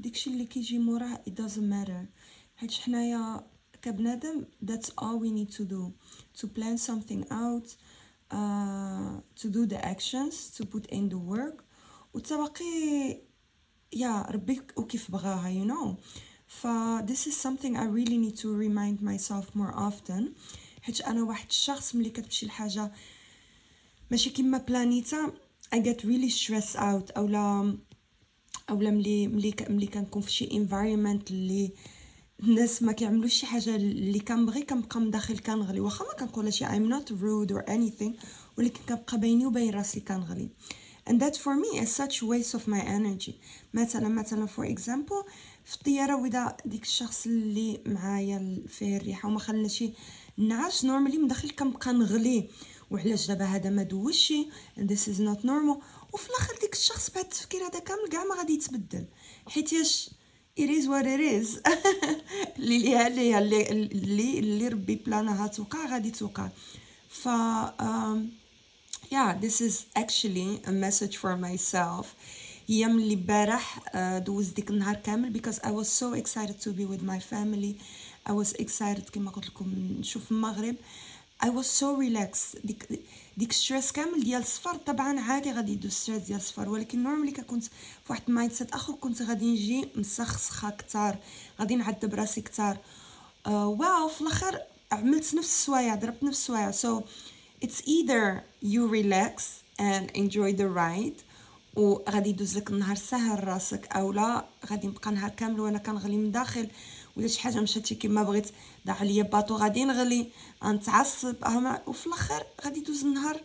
داكشي 0.01 0.31
اللي 0.31 0.45
كيجي 0.45 0.79
موراه 0.79 1.23
it 1.29 1.33
doesn't 1.33 1.71
matter 1.73 2.07
حيت 2.57 2.73
حنايا 2.73 3.47
كبنادم 3.83 4.45
that's 4.65 4.89
all 5.01 5.19
we 5.21 5.31
need 5.31 5.51
to 5.57 5.65
do 5.65 5.93
to 6.41 6.47
plan 6.47 6.77
something 6.79 7.25
out 7.31 7.67
uh, 8.33 9.21
to 9.43 9.49
do 9.49 9.67
the 9.67 9.81
actions 9.93 10.35
to 10.59 10.65
put 10.65 10.87
in 10.87 11.09
the 11.09 11.19
work 11.19 11.63
وتبقي 12.15 13.21
يا 13.93 14.23
ربي 14.23 14.63
وكيف 14.77 15.11
بغاها 15.11 15.65
you 15.65 15.69
know 15.69 15.95
ف 16.47 16.67
this 17.07 17.27
is 17.27 17.37
something 17.47 17.77
I 17.77 17.85
really 17.85 18.19
need 18.19 18.37
to 18.37 18.49
remind 18.57 19.01
myself 19.03 19.45
more 19.55 19.75
often 19.77 20.23
حيت 20.83 21.01
أنا 21.01 21.23
واحد 21.23 21.47
الشخص 21.51 21.95
ملي 21.95 22.11
كتمشي 22.11 22.47
الحاجة 22.47 22.93
ماشي 24.11 24.31
كيما 24.31 24.59
بلانيتا 24.59 25.33
I 25.75 25.79
get 25.79 26.05
really 26.05 26.31
stressed 26.31 26.77
out 26.77 27.17
اولا 27.17 27.79
أولا 28.71 28.91
ملي 28.91 29.29
ملي 29.29 29.55
ملي 29.71 29.87
كنكون 29.87 30.23
في 30.23 30.33
شي 30.33 30.47
environment 30.47 31.31
اللي 31.31 31.71
الناس 32.43 32.83
ما 32.83 32.93
كيعملوش 32.93 33.35
شي 33.35 33.47
حاجة 33.47 33.77
اللي 33.77 34.21
كنبغي 34.21 34.63
كنبقى 34.63 35.01
من 35.01 35.11
داخل 35.11 35.39
كنغلي. 35.39 35.81
واخا 35.81 36.05
ما 36.05 36.13
كنقول 36.13 36.53
شي 36.55 36.67
I'm 36.67 36.91
not 36.93 37.09
rude 37.09 37.55
or 37.55 37.69
anything 37.71 38.13
ولكن 38.59 38.81
كنبقى 38.89 39.21
بيني 39.21 39.47
وبين 39.47 39.75
راسي 39.75 40.01
كنغلي. 40.01 40.49
And 41.11 41.21
that 41.21 41.37
for 41.37 41.55
me 41.55 41.79
is 41.83 41.91
such 42.03 42.23
waste 42.23 42.55
of 42.55 42.69
my 42.69 42.81
energy. 42.81 43.33
مثلا 43.75 44.09
مثلا 44.09 44.47
for 44.47 44.65
example 44.65 45.31
في 45.65 45.75
الطيارة 45.75 46.23
وإذا 46.23 46.57
ديك 46.65 46.83
الشخص 46.83 47.27
اللي 47.27 47.81
معايا 47.87 48.63
فيه 48.69 48.97
الريحة 48.97 49.29
وما 49.29 49.39
خلناش 49.39 49.85
نعاس 50.37 50.85
normally 50.85 51.19
من 51.19 51.29
داخل 51.29 51.51
كنبقى 51.51 51.93
نغلي. 51.93 52.49
وعلاش 52.91 53.27
دابا 53.27 53.45
هذا 53.45 53.71
ما 53.71 53.83
دوشي 53.83 54.47
and 54.79 54.83
this 54.83 55.09
is 55.09 55.21
not 55.21 55.45
normal. 55.45 55.83
وفي 56.13 56.31
الآخر 56.31 56.55
ديك 56.61 56.73
الشخص 56.73 57.11
بعد 57.11 57.25
التفكير 57.25 57.67
هذا 57.67 57.79
كامل 57.79 58.09
كاع 58.13 58.25
ما 58.25 58.35
غادي 58.35 58.53
يتبدل. 58.53 59.07
حيت 59.49 59.73
ياش 59.73 60.11
it 60.59 60.71
is. 60.71 61.61
اللي 62.59 62.79
ليها 62.79 63.09
ليها 63.09 63.39
اللي 63.39 63.71
اللي 63.71 64.39
اللي 64.39 64.69
ربي 64.69 64.95
بلانها 64.97 65.47
توقع 65.47 65.87
غادي 65.87 66.11
توقع. 66.11 66.49
ف 67.09 67.29
yeah 69.11 69.35
this 69.41 69.61
is 69.61 69.87
actually 69.95 70.61
a 70.67 70.73
message 70.73 71.17
for 71.17 71.37
myself. 71.37 72.07
هي 72.69 72.87
اللي 72.87 73.17
بارح 73.17 73.79
uh, 73.79 73.97
دوز 74.19 74.49
ديك 74.49 74.71
النهار 74.71 74.95
كامل 74.95 75.41
because 75.43 75.57
I 75.57 75.71
was 75.71 75.89
so 75.89 76.15
excited 76.15 76.61
to 76.61 76.71
be 76.71 76.85
with 76.85 77.03
my 77.03 77.19
family. 77.19 77.75
I 78.29 78.33
was 78.33 78.53
excited 78.53 79.11
كما 79.13 79.31
قلت 79.31 79.47
لكم 79.47 79.75
نشوف 80.01 80.33
المغرب. 80.33 80.77
I 81.45 81.49
was 81.49 81.67
so 81.67 81.97
relaxed. 81.97 82.59
ديك 82.65 83.01
ديك 83.37 83.53
stress 83.53 83.93
كامل 83.93 84.25
ديال 84.25 84.41
السفر 84.41 84.77
طبعا 84.77 85.21
عادي 85.21 85.53
غادي 85.53 85.73
يدوز 85.73 85.93
stress 85.93 86.23
ديال 86.23 86.39
السفر. 86.39 86.69
ولكن 86.69 87.03
normally 87.03 87.33
كنت 87.33 87.65
في 87.65 87.71
واحد 88.11 88.23
ال 88.29 88.53
mindset 88.53 88.73
آخر 88.73 88.93
كنت 88.93 89.23
غادي 89.23 89.53
نجي 89.53 89.89
مسخسخه 89.97 90.71
كتار 90.71 91.19
غادي 91.61 91.77
نعذب 91.77 92.15
راسي 92.15 92.41
كتار 92.41 92.77
uh, 93.47 93.49
wow 93.51 94.09
في 94.09 94.21
الآخر 94.21 94.61
عملت 94.93 95.35
نفس 95.35 95.37
السوايع 95.37 95.95
ضربت 95.95 96.23
نفس 96.23 96.39
السوايع. 96.39 96.73
So 96.73 97.05
it's 97.65 97.81
either 97.87 98.43
you 98.63 98.87
relax 98.89 99.43
and 99.81 100.11
enjoy 100.17 100.53
the 100.53 100.69
ride 100.69 101.23
وغادي 101.77 102.31
يدوز 102.31 102.57
لك 102.57 102.71
النهار 102.71 102.97
سهل 102.97 103.49
راسك 103.49 103.87
أو 103.87 104.13
لا 104.13 104.45
غادي 104.67 104.87
نبقى 104.87 105.11
نهار 105.11 105.31
كامل 105.31 105.61
وأنا 105.61 105.79
كنغلي 105.79 106.17
من 106.17 106.33
داخل. 106.33 106.69
ولا 107.17 107.29
شي 107.29 107.41
حاجة 107.41 107.61
مشات 107.61 107.93
كيما 107.93 108.23
بغيت 108.23 108.49
ضاع 108.87 108.97
عليا 108.97 109.23
باطو 109.23 109.57
غادي 109.57 109.85
نغلي 109.85 110.27
نتعصب 110.65 111.37
وفي 111.87 112.07
الآخر 112.07 112.43
غادي 112.65 112.81
يدوز 112.81 113.05
النهار. 113.05 113.41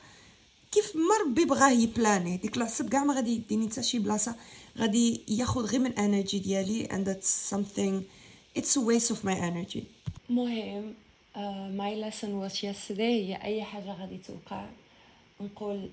كيف 0.71 0.95
ما 0.95 1.25
ربي 1.25 1.45
بغاه 1.45 1.71
يبلاني 1.71 2.37
ديك 2.37 2.57
العصب 2.57 2.89
كاع 2.89 3.03
ما 3.03 3.13
غادي 3.13 3.31
يديني 3.31 3.69
حتى 3.69 3.83
شي 3.83 3.99
بلاصة. 3.99 4.35
غادي 4.77 5.21
ياخذ 5.27 5.65
غير 5.65 5.79
من 5.79 5.93
انرجي 5.93 6.39
ديالي 6.39 6.87
and 6.87 7.07
that's 7.07 7.53
something 7.53 8.03
it's 8.59 8.75
a 8.75 8.79
waste 8.79 9.11
of 9.11 9.25
my 9.25 9.35
energy. 9.35 9.83
مهم. 10.29 10.93
uh, 11.35 11.39
my 11.77 11.95
lesson 11.95 12.39
was 12.39 12.63
yesterday 12.63 12.99
هي 12.99 13.39
أي 13.43 13.63
حاجة 13.63 13.93
غادي 14.01 14.17
توقع. 14.17 14.69
نقول 15.41 15.89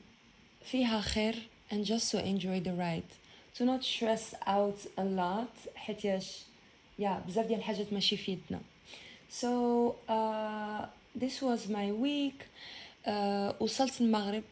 فيها 0.70 1.00
خير 1.00 1.48
and 1.70 1.84
just 1.86 2.10
to 2.12 2.18
enjoy 2.18 2.60
the 2.60 2.72
ride. 2.72 3.12
To 3.58 3.64
not 3.64 3.82
stress 3.82 4.34
out 4.46 4.78
a 4.98 5.04
lot 5.04 5.68
حيتاش 5.74 6.47
يا 6.98 7.22
بزاف 7.26 7.46
ديال 7.46 7.58
الحاجات 7.58 7.92
ماشي 7.92 8.16
في 8.16 8.32
يدنا 8.32 8.60
uh, 10.08 10.86
this 11.18 11.42
was 11.42 11.68
my 11.68 11.92
week 11.92 12.44
uh, 13.06 13.62
وصلت 13.62 14.00
المغرب 14.00 14.42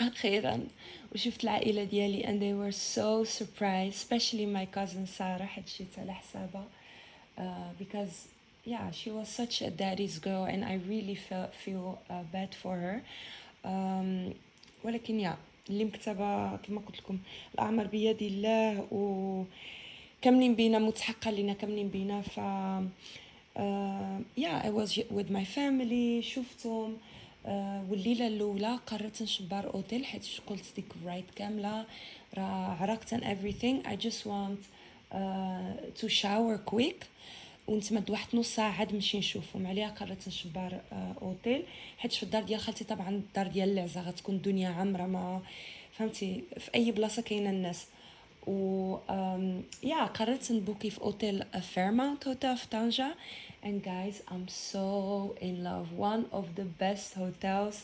أخيرا 0.00 0.60
وشفت 1.14 1.44
العائله 1.44 1.84
ديالي 1.84 2.22
and 2.22 2.40
they 2.40 2.54
were 2.54 2.72
so 2.72 3.24
surprised 3.38 3.94
especially 3.94 4.46
my 4.46 4.66
cousin 4.78 5.04
ساره 5.06 5.44
حيت 5.44 5.64
جيت 5.78 5.98
على 5.98 6.14
حسابها 6.14 6.66
uh, 7.38 7.42
because 7.82 8.28
yeah 8.66 8.90
she 8.90 9.10
was 9.10 9.28
such 9.28 9.62
a 9.62 9.70
daddy's 9.70 10.18
girl 10.18 10.44
and 10.44 10.64
I 10.64 10.74
really 10.88 11.14
felt 11.28 11.50
feel 11.64 11.98
uh, 12.10 12.22
bad 12.32 12.54
for 12.62 12.76
her 12.76 13.02
um, 13.64 14.34
ولكن 14.84 15.20
yeah 15.20 15.36
اللي 15.70 15.84
مكتبه 15.84 16.56
كما 16.56 16.80
قلت 16.80 16.98
لكم 16.98 17.18
الاعمار 17.54 17.86
بيد 17.86 18.22
الله 18.22 18.86
و 18.92 19.44
كاملين 20.24 20.54
بينا 20.54 20.78
متحقة 20.78 21.30
لينا 21.30 21.52
كاملين 21.52 21.88
بينا. 21.88 22.20
ف 22.20 22.36
yeah 24.38 24.64
I 24.64 24.70
was 24.70 25.00
with 25.10 25.32
my 25.32 25.44
family 25.44 26.22
شفتهم. 26.22 26.96
uh, 27.44 27.48
والليلة 27.90 28.26
الأولى 28.26 28.78
قررت 28.86 29.22
نشبر 29.22 29.74
أوتيل 29.74 30.04
حيت 30.04 30.26
قلت 30.46 30.64
ديك 30.76 30.84
ride 31.06 31.24
كاملة. 31.36 31.84
راه 32.38 32.76
عرقت 32.80 33.14
and 33.14 33.20
everything. 33.20 33.86
I 33.86 33.96
just 34.06 34.26
want 34.26 34.62
to 36.00 36.08
shower 36.08 36.58
quick. 36.72 37.06
ونتمد 37.68 38.10
واحد 38.10 38.36
نص 38.36 38.54
ساعة 38.54 38.72
عاد 38.72 38.94
نمشي 38.94 39.18
نشوفهم. 39.18 39.66
عليها 39.66 39.88
قررت 39.88 40.28
نشبر 40.28 40.80
آه 40.92 41.14
أوتيل. 41.22 41.62
حيت 41.98 42.12
في 42.12 42.22
الدار 42.22 42.42
ديال 42.42 42.60
خالتي 42.60 42.84
طبعا 42.84 43.08
الدار 43.08 43.46
ديال 43.46 43.68
العزه 43.68 44.00
غتكون 44.00 44.34
الدنيا 44.34 44.68
عامرة 44.68 45.06
ما 45.06 45.42
فهمتي؟ 45.92 46.42
في 46.58 46.70
أي 46.74 46.92
بلاصة 46.92 47.22
كاينة 47.22 47.50
الناس. 47.50 47.86
و 48.46 48.96
um, 49.08 49.84
yeah 49.84 50.04
قررت 50.04 50.52
نبوكي 50.52 50.90
في 50.90 51.00
اوتيل 51.00 51.44
Fairmont 51.60 52.28
hotel 52.28 52.56
في 52.56 52.66
طنجة 52.68 53.14
and 53.64 53.82
guys 53.82 54.16
I'm 54.30 54.48
so 54.48 55.34
in 55.40 55.64
love. 55.64 55.86
One 55.96 56.24
of 56.32 56.44
the 56.56 56.66
best 56.82 57.14
hotels 57.18 57.76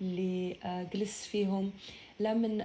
اللي 0.00 0.56
uh, 0.62 0.94
جلست 0.96 1.24
فيهم 1.24 1.70
لا 2.20 2.34
من 2.34 2.64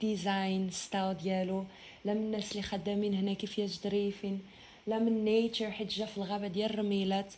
design 0.00 0.70
uh, 0.70 0.72
style 0.72 1.16
ديالو 1.16 1.64
لا 2.04 2.14
من 2.14 2.20
الناس 2.20 2.50
اللي 2.52 2.62
خدامين 2.62 3.14
هنا 3.14 3.32
كيفاش 3.32 3.70
ظريفين 3.80 4.40
لا 4.86 4.98
من 4.98 5.24
nature 5.24 5.70
حيت 5.70 5.88
جا 5.94 6.06
في 6.06 6.18
الغابه 6.18 6.48
ديال 6.48 6.70
الرميلات 6.70 7.32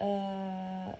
uh, 0.00 0.96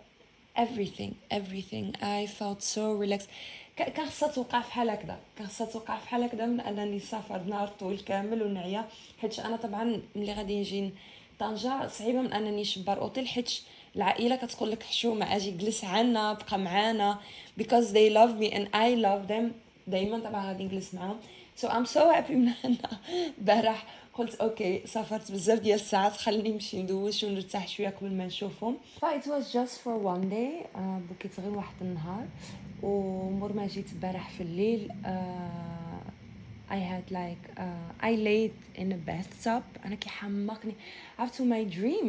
everything 0.56 1.14
everything. 1.30 1.94
I 2.02 2.26
felt 2.26 2.62
so 2.62 2.92
relaxed. 2.92 3.28
كان 3.76 4.06
خصها 4.06 4.28
توقع 4.28 4.60
فحال 4.60 4.90
هكذا. 4.90 5.18
كان 5.38 5.46
خصها 5.46 5.66
توقع 5.66 5.98
فحال 5.98 6.22
هكذا 6.22 6.46
من 6.46 6.60
أنني 6.60 7.00
سافر 7.00 7.40
نهار 7.42 7.68
طويل 7.68 7.98
كامل 8.00 8.42
ونعيا 8.42 8.84
حيت 9.20 9.38
أنا 9.38 9.56
طبعا 9.56 10.00
ملي 10.16 10.32
غادي 10.32 10.60
نجي 10.60 10.90
طنجة 11.38 11.88
صعيبة 11.88 12.20
من 12.20 12.32
أنني 12.32 12.60
نشبر 12.60 13.00
أوتيل 13.00 13.28
حيت 13.28 13.52
العائلة 13.96 14.36
كتقول 14.36 14.70
لك 14.70 14.82
حشومه 14.82 15.36
أجي 15.36 15.50
جلس 15.50 15.84
عنا 15.84 16.32
بقى 16.32 16.58
معانا. 16.58 17.18
Because 17.60 17.86
they 17.92 18.10
love 18.10 18.38
me 18.40 18.52
and 18.54 18.66
I 18.74 18.94
love 19.04 19.28
them. 19.32 19.52
دائما 19.86 20.18
طبعا 20.18 20.46
غادي 20.46 20.64
نجلس 20.64 20.94
معاهم. 20.94 21.16
So 21.62 21.68
I'm 21.68 21.86
so 21.86 22.00
happy 22.14 22.30
من 22.30 22.52
هنا 22.64 22.98
بارح 23.38 23.86
قلت 24.14 24.34
okay 24.34 24.82
سافرت 24.86 25.32
بزاف 25.32 25.58
ديال 25.60 25.74
الساعات 25.74 26.12
خليني 26.12 26.52
نمشي 26.52 26.82
ندوش 26.82 27.24
ونرتاح 27.24 27.68
شوية 27.68 27.88
قبل 27.88 28.12
ما 28.12 28.26
نشوفهم. 28.26 28.76
ف 29.00 29.04
it 29.04 29.24
was 29.24 29.52
just 29.52 29.80
for 29.84 29.96
one 30.04 30.30
day 30.30 30.76
uh, 30.76 30.78
بكيت 30.78 31.40
غير 31.40 31.56
واحد 31.56 31.74
النهار. 31.80 32.26
ومور 32.82 33.52
ما 33.52 33.66
جيت 33.66 33.92
البارح 33.92 34.30
في 34.30 34.42
الليل 34.42 34.92
I 36.70 36.76
had 36.92 37.12
like 37.12 37.58
uh, 37.58 38.04
I 38.06 38.12
laid 38.16 38.80
in 38.80 38.92
a 38.92 39.50
أنا 39.84 39.94
كيحمقني. 40.00 40.74
عرفتو 41.18 41.44
my 41.44 41.74
dream. 41.74 42.06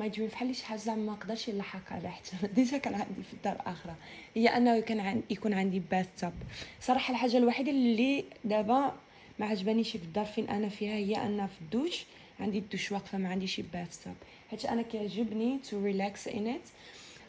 My 0.00 0.16
dream. 0.16 0.20
بحال 0.32 0.56
شي 0.56 0.64
حاجة 0.64 0.94
ما 0.94 1.12
نقدرش 1.12 1.50
نلحق 1.50 1.92
على 1.92 2.08
حتى 2.10 2.46
déjà 2.56 2.78
كان 2.78 2.94
عندي 2.94 3.22
في 3.22 3.34
الدار 3.34 3.56
أخرى 3.66 3.94
هي 4.34 4.48
أنه 4.48 4.80
كان 4.80 5.00
عن 5.00 5.22
يكون 5.30 5.52
عندي 5.54 5.82
bathtub. 5.92 6.32
صراحة 6.80 7.12
الحاجة 7.12 7.36
الوحيدة 7.36 7.70
اللي 7.70 8.24
دابا 8.44 8.94
ما 9.38 9.46
عجبانيش 9.46 9.90
في 9.90 10.04
الدار 10.04 10.24
فين 10.24 10.48
أنا 10.48 10.68
فيها 10.68 10.94
هي 10.94 11.16
أن 11.26 11.46
في 11.46 11.60
الدوش 11.60 12.04
عندي 12.40 12.58
الدوش 12.58 12.92
واقفة 12.92 13.18
ما 13.18 13.28
عنديش 13.28 13.60
bathtub 13.60 14.14
حيت 14.50 14.64
أنا 14.64 14.82
كيعجبني 14.82 15.58
to 15.70 15.84
relax 15.84 16.28
in 16.28 16.46
it 16.46 16.60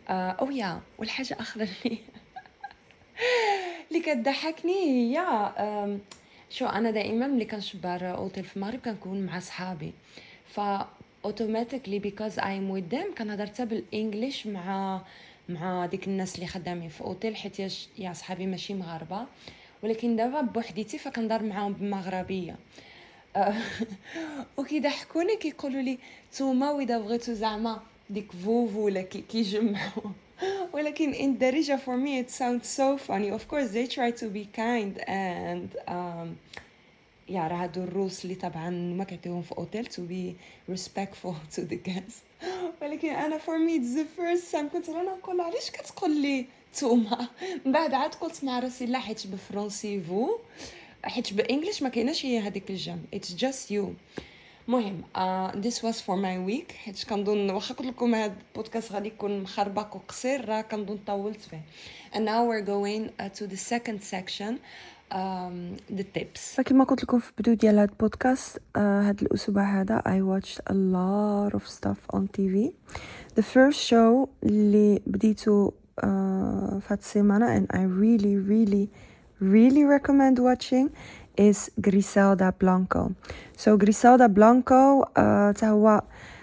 أو 0.09 0.51
yeah 0.51 0.81
والحاجة 0.97 1.37
أخرى 1.39 1.63
اللي 1.63 1.97
اللي 3.91 3.99
كتضحكني 4.01 4.73
هي 4.73 5.25
شو 6.49 6.65
أنا 6.65 6.91
دائما 6.91 7.27
ملي 7.27 7.45
كنشبر 7.45 8.15
أوتيل 8.17 8.43
في 8.43 8.57
المغرب 8.57 8.79
كنكون 8.79 9.25
مع 9.25 9.39
صحابي. 9.39 9.93
ف 10.47 10.59
automatically 11.25 11.99
because 11.99 12.39
I 12.39 12.57
am 12.57 12.69
with 12.69 12.81
them 12.81 13.15
كنهضر 13.17 13.45
حتى 13.45 13.65
بال 13.65 13.84
English 13.84 14.47
مع 14.47 15.01
مع 15.49 15.85
ديك 15.85 16.07
الناس 16.07 16.35
اللي 16.35 16.47
خدامين 16.47 16.89
في 16.89 17.01
أوتيل 17.01 17.35
حيت 17.35 17.59
يا 17.97 18.13
صحابي 18.13 18.45
ماشي 18.45 18.73
مغاربة. 18.73 19.25
ولكن 19.83 20.15
دابا 20.15 20.41
بوحديتي 20.41 20.97
فكنضر 20.97 21.43
معاهم 21.43 21.73
بالمغربيه 21.73 22.55
آه، 23.35 23.55
وكيضحكوني 24.57 25.35
كيقولوا 25.35 25.81
لي 25.81 25.97
نتوما 26.33 26.71
وإذا 26.71 26.97
بغيتو 26.97 27.33
زعما 27.33 27.81
ديك 28.09 28.31
فوفو 28.31 28.85
ولا 28.85 29.01
كيجمعوا 29.01 30.11
ولكن 30.73 31.13
in 31.13 31.39
Darija 31.41 31.77
for 31.77 31.97
me 31.97 32.19
it 32.19 32.29
sounds 32.29 32.67
so 32.67 32.97
funny. 32.97 33.29
Of 33.29 33.47
course 33.47 33.69
they 33.71 33.87
to 33.87 34.27
be 34.27 34.45
kind 34.53 34.99
and 35.07 35.69
um, 35.87 36.35
يا 37.29 37.47
راه 37.47 37.63
هادو 37.63 37.83
الروس 37.83 38.25
اللي 38.25 38.35
طبعا 38.35 38.69
ما 38.69 39.03
كيعطيوهم 39.03 39.41
في 39.41 39.51
اوتيل 39.57 39.85
to 39.85 39.99
be 40.11 40.35
respectful 40.75 41.33
to 41.55 41.61
the 41.61 41.89
guests. 41.89 42.45
ولكن 42.81 43.09
أنا 43.09 43.37
for 43.37 43.57
me 43.67 43.79
it's 43.79 43.95
the 43.99 44.19
first 44.19 44.55
كنت 44.73 44.89
أنا 44.89 45.15
نقول 45.15 45.41
علاش 45.41 45.71
كتقول 45.71 46.21
لي 46.21 46.45
نتوما. 46.75 47.27
من 47.65 47.71
بعد 47.71 47.93
عاد 47.93 48.15
قلت 48.15 48.43
مع 48.43 48.59
راسي 48.59 48.85
لا 48.85 48.99
حيت 48.99 49.27
ب 49.27 49.36
français 49.36 50.01
vous. 50.01 50.29
حيت 51.03 51.33
ب 51.33 51.39
English 51.40 51.83
ما 51.83 51.89
كايناش 51.89 52.25
هي 52.25 52.39
هذيك 52.39 52.69
الجام. 52.69 53.01
it's 53.13 53.35
just 53.35 53.71
you 53.71 53.93
مهم 54.67 55.01
this 55.61 55.85
was 55.85 56.01
for 56.01 56.15
my 56.15 56.37
week 56.37 56.71
حيت 56.71 57.03
كنظن 57.03 57.49
واخا 57.49 57.73
قلت 57.73 57.87
لكم 57.87 58.15
هذا 58.15 58.33
البودكاست 58.49 58.91
غادي 58.91 59.07
يكون 59.07 59.39
مخربق 59.39 59.95
وقصير 59.95 60.49
راه 60.49 60.61
كنظن 60.61 60.97
طولت 61.07 61.41
فيه 61.41 61.61
and 62.13 62.25
now 62.25 62.43
we're 62.49 62.65
going 62.65 63.09
uh, 63.19 63.29
to 63.39 63.47
the 63.47 63.57
second 63.57 64.03
section 64.03 64.53
um, 65.11 65.95
the 65.97 66.03
tips. 66.03 66.55
فكما 66.55 66.83
قلت 66.83 67.03
لكم 67.03 67.19
في 67.19 67.29
البدو 67.29 67.53
ديال 67.53 67.75
هذا 67.79 67.91
البودكاست 67.91 68.61
هذا 68.77 69.21
الأسبوع 69.21 69.81
هذا 69.81 70.01
I 70.07 70.21
watched 70.21 70.59
a 70.69 70.73
lot 70.73 71.59
of 71.59 71.67
stuff 71.67 72.17
on 72.17 72.27
TV 72.37 72.71
the 73.39 73.43
first 73.43 73.89
show 73.89 74.27
اللي 74.43 75.01
بديتو 75.07 75.71
uh, 76.02 76.80
Fatsemana 76.86 77.48
and 77.56 77.66
I 77.70 77.82
really, 77.82 78.36
really, 78.36 78.90
really 79.38 79.84
recommend 79.84 80.38
watching 80.38 80.90
is 81.36 81.70
Griselda 81.80 82.52
Blanco. 82.58 83.14
So 83.56 83.76
Griselda 83.76 84.28
Blanco 84.28 85.02
uh, 85.16 85.52
تا 85.52 85.68
هو 85.68 86.02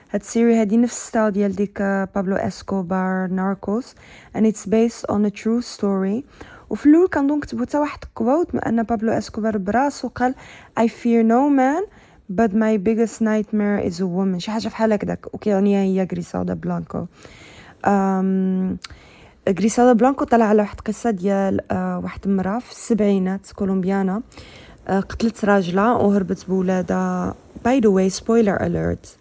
هاد 0.09 0.21
السيري 0.21 0.61
هادي 0.61 0.77
نفس 0.77 1.07
ستايل 1.07 1.31
ديال 1.31 1.55
ديك 1.55 1.81
بابلو 2.15 2.35
اسكوبار 2.35 3.27
ناركوس 3.27 3.95
and 4.35 4.41
it's 4.45 4.65
based 4.65 5.05
on 5.09 5.25
a 5.25 5.31
true 5.31 5.61
story 5.61 6.23
وفي 6.69 6.85
الاول 6.85 7.07
كنظن 7.07 7.39
كتبوا 7.39 7.65
حتى 7.65 7.77
واحد 7.77 7.99
كوت 8.13 8.55
من 8.55 8.61
ان 8.61 8.83
بابلو 8.83 9.11
اسكوبار 9.11 9.57
براسو 9.57 10.07
قال 10.07 10.35
I 10.79 10.83
fear 10.83 11.23
no 11.23 11.49
man 11.49 11.83
but 12.29 12.51
my 12.53 12.77
biggest 12.77 13.21
nightmare 13.21 13.79
is 13.89 13.99
a 13.99 14.07
woman 14.07 14.37
شي 14.37 14.51
حاجه 14.51 14.67
بحال 14.67 14.93
هكداك 14.93 15.33
وكيعنيها 15.33 15.79
هي 15.79 16.07
غريسادا 16.11 16.53
بلانكو 16.53 17.05
أم... 17.85 18.77
Griselda 19.48 19.92
Blanco 19.92 20.24
طلع 20.24 20.44
على 20.44 20.62
واحد 20.62 20.80
قصه 20.80 21.10
ديال 21.10 21.72
أه 21.72 21.98
واحد 21.98 22.20
المراه 22.26 22.58
في 22.58 22.70
السبعينات 22.70 23.52
كولومبيانا 23.52 24.22
أه 24.88 25.00
قتلت 25.00 25.44
راجلها 25.44 25.92
وهربت 25.92 26.46
بولادها. 26.48 27.34
by 27.64 27.80
the 27.80 27.88
way 27.88 28.10
spoiler 28.10 28.66
alert 28.66 29.16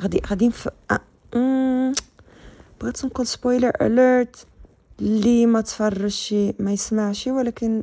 غادي 0.00 0.20
غادي 0.30 0.48
نف... 0.48 0.68
أه... 0.90 1.92
بغيت 2.80 3.04
نقول 3.04 3.26
spoiler 3.26 3.72
alert 3.80 4.46
اللي 5.00 5.46
ما 5.46 5.60
تفرجش 5.60 6.34
ما 6.58 6.72
يسمعش 6.72 7.26
ولكن 7.26 7.82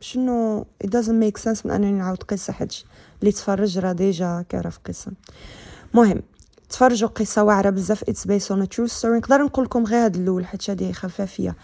شنو؟ 0.00 0.66
It 0.84 0.86
doesn't 0.86 1.20
make 1.24 1.42
sense 1.42 1.66
من 1.66 1.70
أنني 1.72 1.92
نعاود 1.92 2.22
قصة 2.22 2.52
حيت 2.52 2.74
اللي 3.20 3.32
تفرج 3.32 3.78
راه 3.78 3.92
déjà 3.92 4.44
كيعرف 4.48 4.78
قصة. 4.86 5.12
مهم. 5.94 6.22
تفرجوا 6.70 7.08
قصة 7.08 7.42
واعرة 7.42 7.70
بزاف 7.70 8.02
it's 8.08 8.26
based 8.26 8.52
on 8.52 8.68
true 8.68 8.86
story 8.86 9.18
نقدر 9.18 9.42
نقول 9.42 9.64
لكم 9.64 9.84
غير 9.84 10.04
هاد 10.04 10.16
الأول 10.16 10.46
حيت 10.46 10.70
هادي 10.70 10.92
خفافية. 10.92 11.56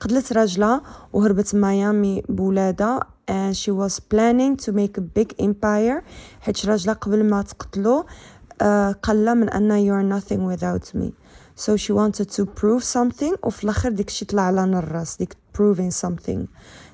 قتلت 0.00 0.32
راجلها 0.32 0.82
وهربت 1.12 1.54
ميامي 1.54 2.22
بولادها 2.28 3.00
and 3.30 3.56
she 3.56 3.70
was 3.70 4.00
planning 4.00 4.56
to 4.56 4.72
make 4.72 4.98
a 4.98 5.04
big 5.18 5.34
empire 5.40 6.02
حيت 6.40 6.66
راجلها 6.66 6.94
قبل 6.94 7.30
ما 7.30 7.42
تقتلو 7.42 8.02
uh, 8.02 8.64
قال 9.02 9.34
من 9.34 9.48
أن 9.48 9.86
you're 9.86 10.20
nothing 10.20 10.44
without 10.46 10.94
me. 10.94 11.12
So 11.56 11.76
she 11.76 11.92
wanted 11.92 12.30
to 12.30 12.46
prove 12.46 12.84
something 12.84 13.36
وفي 13.42 13.64
الآخر 13.64 13.90
ديك 13.90 14.10
طلع 14.28 14.42
على 14.42 14.64
الراس 14.64 15.16
ديك 15.16 15.36
proving 15.58 15.90
something. 15.90 16.46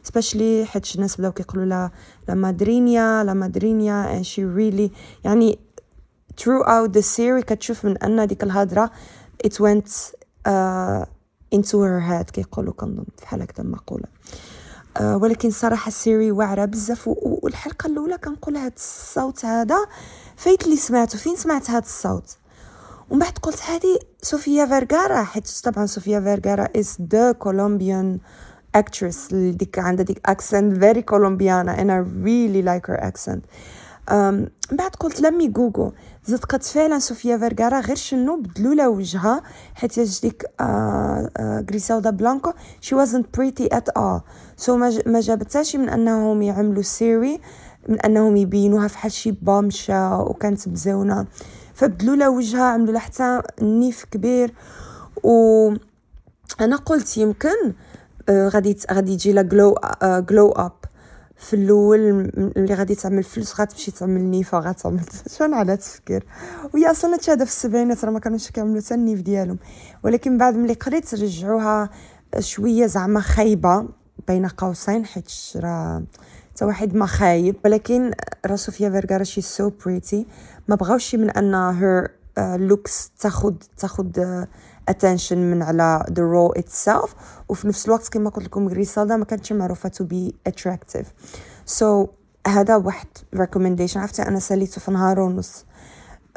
Especially 0.05 0.65
حيت 0.65 0.95
الناس 0.97 1.17
بداو 1.17 1.33
كيقولوا 1.33 1.65
لها 1.65 1.91
la 2.29 2.35
madrina 2.35 3.25
la 3.25 3.35
madrina 3.35 4.19
and 4.19 4.27
she 4.27 4.41
really 4.41 4.91
يعني 5.25 5.59
throughout 6.41 6.93
the 6.93 7.03
series 7.03 7.45
كتشوف 7.45 7.85
من 7.85 7.99
أن 7.99 8.27
ديك 8.27 8.43
الهضره 8.43 8.91
it 9.47 9.53
went 9.53 9.89
uh, 10.49 11.05
into 11.55 11.77
her 11.79 12.01
head 12.01 12.31
كيقولوا 12.31 12.73
كنظن 12.73 13.05
بحال 13.23 13.43
هكذا 13.43 13.65
المقوله 13.65 14.05
uh, 14.99 15.03
ولكن 15.03 15.51
صراحة 15.51 15.89
ال 15.89 15.96
série 15.96 16.33
واعرة 16.33 16.65
بزاف 16.65 17.09
والحلقة 17.09 17.87
الأولى 17.87 18.19
كنقول 18.19 18.57
هاد 18.57 18.73
الصوت 18.77 19.45
هذا 19.45 19.87
فايت 20.37 20.65
اللي 20.65 20.77
سمعته. 20.77 21.19
فين 21.19 21.37
سمعت 21.37 21.71
هاد 21.71 21.83
الصوت؟ 21.83 22.37
ومن 23.11 23.19
بعد 23.21 23.39
قلت 23.39 23.63
هذه 23.63 23.99
صوفيا 24.23 24.67
فيرغارا 24.67 25.23
حيت 25.23 25.61
طبعا 25.65 25.87
صوفيا 25.87 26.21
فيرغارا 26.21 26.69
is 26.79 26.87
the 26.87 27.35
Colombian 27.45 28.21
actress 28.77 29.35
ديك 29.35 29.79
عندها 29.79 30.05
ديك 30.05 30.31
accent 30.31 30.79
very 30.79 31.03
Colombiana 31.03 31.73
and 31.81 31.91
I 31.93 31.97
really 32.27 32.63
like 32.63 32.87
her 32.87 33.01
accent. 33.05 33.45
من 34.13 34.49
بعد 34.73 34.91
قلت 34.91 35.21
لمي 35.21 35.49
جوجو 35.49 35.93
صدقت 36.23 36.63
فعلا 36.63 36.99
صوفيا 36.99 37.39
فيرغارا 37.39 37.81
غير 37.81 37.97
شنو 37.97 38.41
بدلوا 38.41 38.75
لها 38.75 38.89
وجهها 38.89 39.43
حيت 39.75 40.01
ديك 40.23 40.45
غريسيلدا 41.41 42.11
بلانكو 42.11 42.53
she 42.83 42.95
wasn't 42.95 43.27
pretty 43.39 43.69
at 43.77 43.89
all. 43.99 44.21
So 44.65 44.71
ما 45.07 45.21
جابتهاش 45.21 45.77
من 45.77 45.89
أنهم 45.89 46.43
يعملوا 46.43 46.83
série 46.83 47.41
من 47.89 48.01
أنهم 48.01 48.37
يبينوها 48.37 48.89
في 48.89 49.11
شي 49.11 49.31
بامشة 49.31 50.21
وكانت 50.21 50.69
مزونه 50.69 51.27
فبدلوا 51.75 52.17
لها 52.17 52.29
وجهها 52.29 52.65
عملوا 52.65 52.93
لها 52.93 53.01
حتى 53.01 53.43
نيف 53.63 54.05
كبير. 54.05 54.55
و 55.23 55.73
أنا 56.61 56.77
قلت 56.77 57.17
يمكن 57.17 57.75
آه، 58.29 58.49
غادي 58.49 58.77
غادي 58.93 59.13
يجي 59.13 59.33
لها 59.33 59.43
glow 59.43 59.75
glow 60.03 60.51
up 60.51 60.73
في 61.37 61.57
الأول 61.57 61.99
اللي 62.57 62.75
غادي 62.75 62.95
تعمل 62.95 63.23
فلوس 63.23 63.61
غتمشي 63.61 63.91
تعمل 63.91 64.21
نيفه 64.21 64.59
غتعمل 64.59 65.01
شنو 65.39 65.57
على 65.57 65.77
تفكير. 65.77 66.25
وهي 66.75 66.91
أصلا 66.91 67.15
هادشي 67.15 67.31
هذا 67.31 67.45
في 67.45 67.51
السبعينات 67.51 68.05
راه 68.05 68.11
ما 68.11 68.19
كانوش 68.19 68.51
كيعملوا 68.51 68.81
حتى 68.81 68.95
النيف 68.95 69.21
ديالهم. 69.21 69.59
ولكن 70.05 70.39
بعد 70.39 70.55
ملي 70.55 70.75
قريت 70.75 71.15
رجعوها 71.15 71.91
شوية 72.39 72.87
زعما 72.87 73.21
خايبة 73.21 73.89
بين 74.29 74.47
قوسين 74.47 75.05
حيت 75.05 75.33
راه 75.57 76.03
حتى 76.55 76.65
واحد 76.65 76.95
ما 76.95 77.07
خايب. 77.07 77.57
ولكن 77.65 78.11
راه 78.47 78.57
صوفيا 78.57 78.91
فيرغارا 78.91 79.25
she's 79.25 79.41
so 79.41 79.71
pretty 79.85 80.27
ما 80.69 80.75
بغاوش 80.75 81.15
من 81.15 81.31
أن 81.31 81.55
her 81.55 82.11
looks 82.39 83.11
تاخد 83.21 83.63
تاخد 83.79 84.47
attention 84.89 85.39
من 85.39 85.63
على 85.63 86.05
the 86.11 86.13
role 86.13 86.63
itself. 86.63 87.11
وفي 87.49 87.69
نفس 87.69 87.87
الوقت 87.87 88.09
كما 88.09 88.31
قلت 88.31 88.45
لكم 88.45 88.69
غريسيلدا 88.69 89.17
ما 89.17 89.25
كانتش 89.25 89.53
معروفة 89.53 89.91
to 89.91 90.05
be 90.05 90.53
attractive. 90.53 91.07
So 91.79 92.09
هذا 92.47 92.77
واحد 92.77 93.07
recommendation. 93.37 93.97
عرفتي 93.97 94.23
أنا 94.23 94.39
ساليته 94.39 94.81
في 94.81 94.91
نهار 94.91 95.21
ونص. 95.21 95.65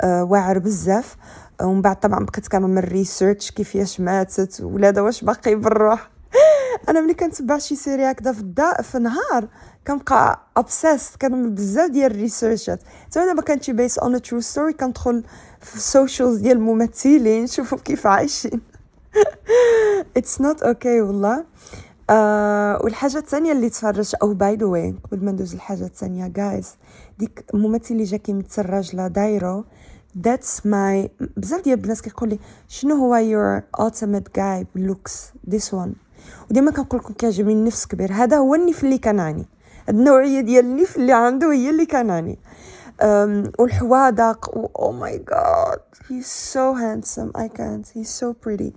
uh, 0.02 0.06
واعر 0.06 0.60
بزاف. 0.60 1.16
ومن 1.62 1.82
بعد 1.82 2.00
طبعا 2.00 2.26
بقيت 2.26 2.48
كنعمل 2.48 2.92
research 2.92 3.52
كيفاش 3.52 4.00
ماتت 4.00 4.62
ولادها 4.62 5.04
واش 5.04 5.24
باقي 5.24 5.56
بالروح. 5.56 6.10
أنا 6.90 7.02
ملي 7.02 7.14
كنتبع 7.14 7.58
شي 7.58 7.76
série 7.76 8.12
هكذا 8.12 8.32
في 8.32 8.40
الدا 8.40 8.82
في 8.82 9.00
نهار 9.00 9.48
كنبقى 9.88 10.40
obsessed 10.60 11.18
كنعمل 11.22 11.50
بزاف 11.50 11.92
ديال 11.92 12.12
ال 12.12 12.18
research 12.18 12.73
ات 12.73 12.80
حتى 13.06 13.20
أنا 13.20 13.34
ما 13.34 13.42
كانتش 13.42 13.70
based 13.70 14.00
on 14.00 14.22
true 14.22 14.40
story 14.40 14.74
كندخل 14.74 15.24
في 15.62 15.76
ال 15.76 15.83
socials 15.84 16.38
ديال 16.38 16.58
الممثلين 16.58 17.44
نشوفوا 17.44 17.78
كيف 17.78 18.08
عايشين. 18.08 18.62
it's 20.18 20.42
not 20.42 20.64
okay 20.64 21.02
والله. 21.02 21.46
آه 22.10 22.82
والحاجة 22.84 23.18
الثانية 23.18 23.52
اللي 23.52 23.70
تفرجت 23.70 24.14
oh 24.14 24.34
by 24.34 24.56
the 24.56 24.66
way 24.66 24.96
قبل 25.12 25.26
ما 25.26 25.32
ندوز 25.32 25.54
الحاجة 25.54 25.86
الثانية 25.86 26.28
guys 26.28 26.76
ديك 27.20 27.46
الممثل 27.54 27.94
اللي 27.94 28.04
جا 28.04 28.18
كيمثل 28.18 28.66
راجلة 28.66 29.08
دايرو 29.08 29.66
that's 30.28 30.62
my 30.66 31.10
بزاف 31.38 31.62
ديال 31.64 31.84
الناس 31.84 32.02
كيقول 32.02 32.30
لي 32.30 32.40
شنو 32.68 32.96
هو 32.96 33.16
your 33.20 33.82
ultimate 33.82 34.30
guy 34.40 34.80
looks 34.82 35.14
this 35.52 35.72
one. 35.72 36.09
وديما 36.50 36.72
كنقول 36.72 37.00
لكم 37.00 37.14
كيعجبني 37.14 37.54
النيف 37.54 37.86
كبير. 37.86 38.14
هذا 38.14 38.38
هو 38.38 38.56
النيف 38.56 38.84
اللي 38.84 38.98
كنعاني. 38.98 39.46
النوعية 39.90 40.42
ديال 40.42 40.66
النيف 40.66 40.98
اللي 40.98 41.14
عنده 41.14 41.52
هي 41.52 41.70
اللي 41.70 41.86
كنعاني. 41.86 42.40
والحواذق 43.60 44.58
أو 44.80 44.92
ماي 44.92 45.18
جاد 45.18 45.80
هي 46.10 46.22
سو 46.22 46.72
هاندسم 46.72 47.32
اي 47.38 47.50
كانت 47.50 47.88
هي 47.98 48.04
سو 48.04 48.34
بريتي 48.46 48.74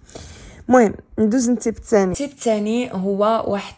المهم 0.68 0.94
ندوز 1.18 1.50
ال 1.50 1.57
tip 1.57 1.76
الثاني. 1.76 2.12
ال 2.12 2.17
tip 2.17 2.30
الثاني 2.30 2.92
هو 2.92 3.44
واحد 3.46 3.74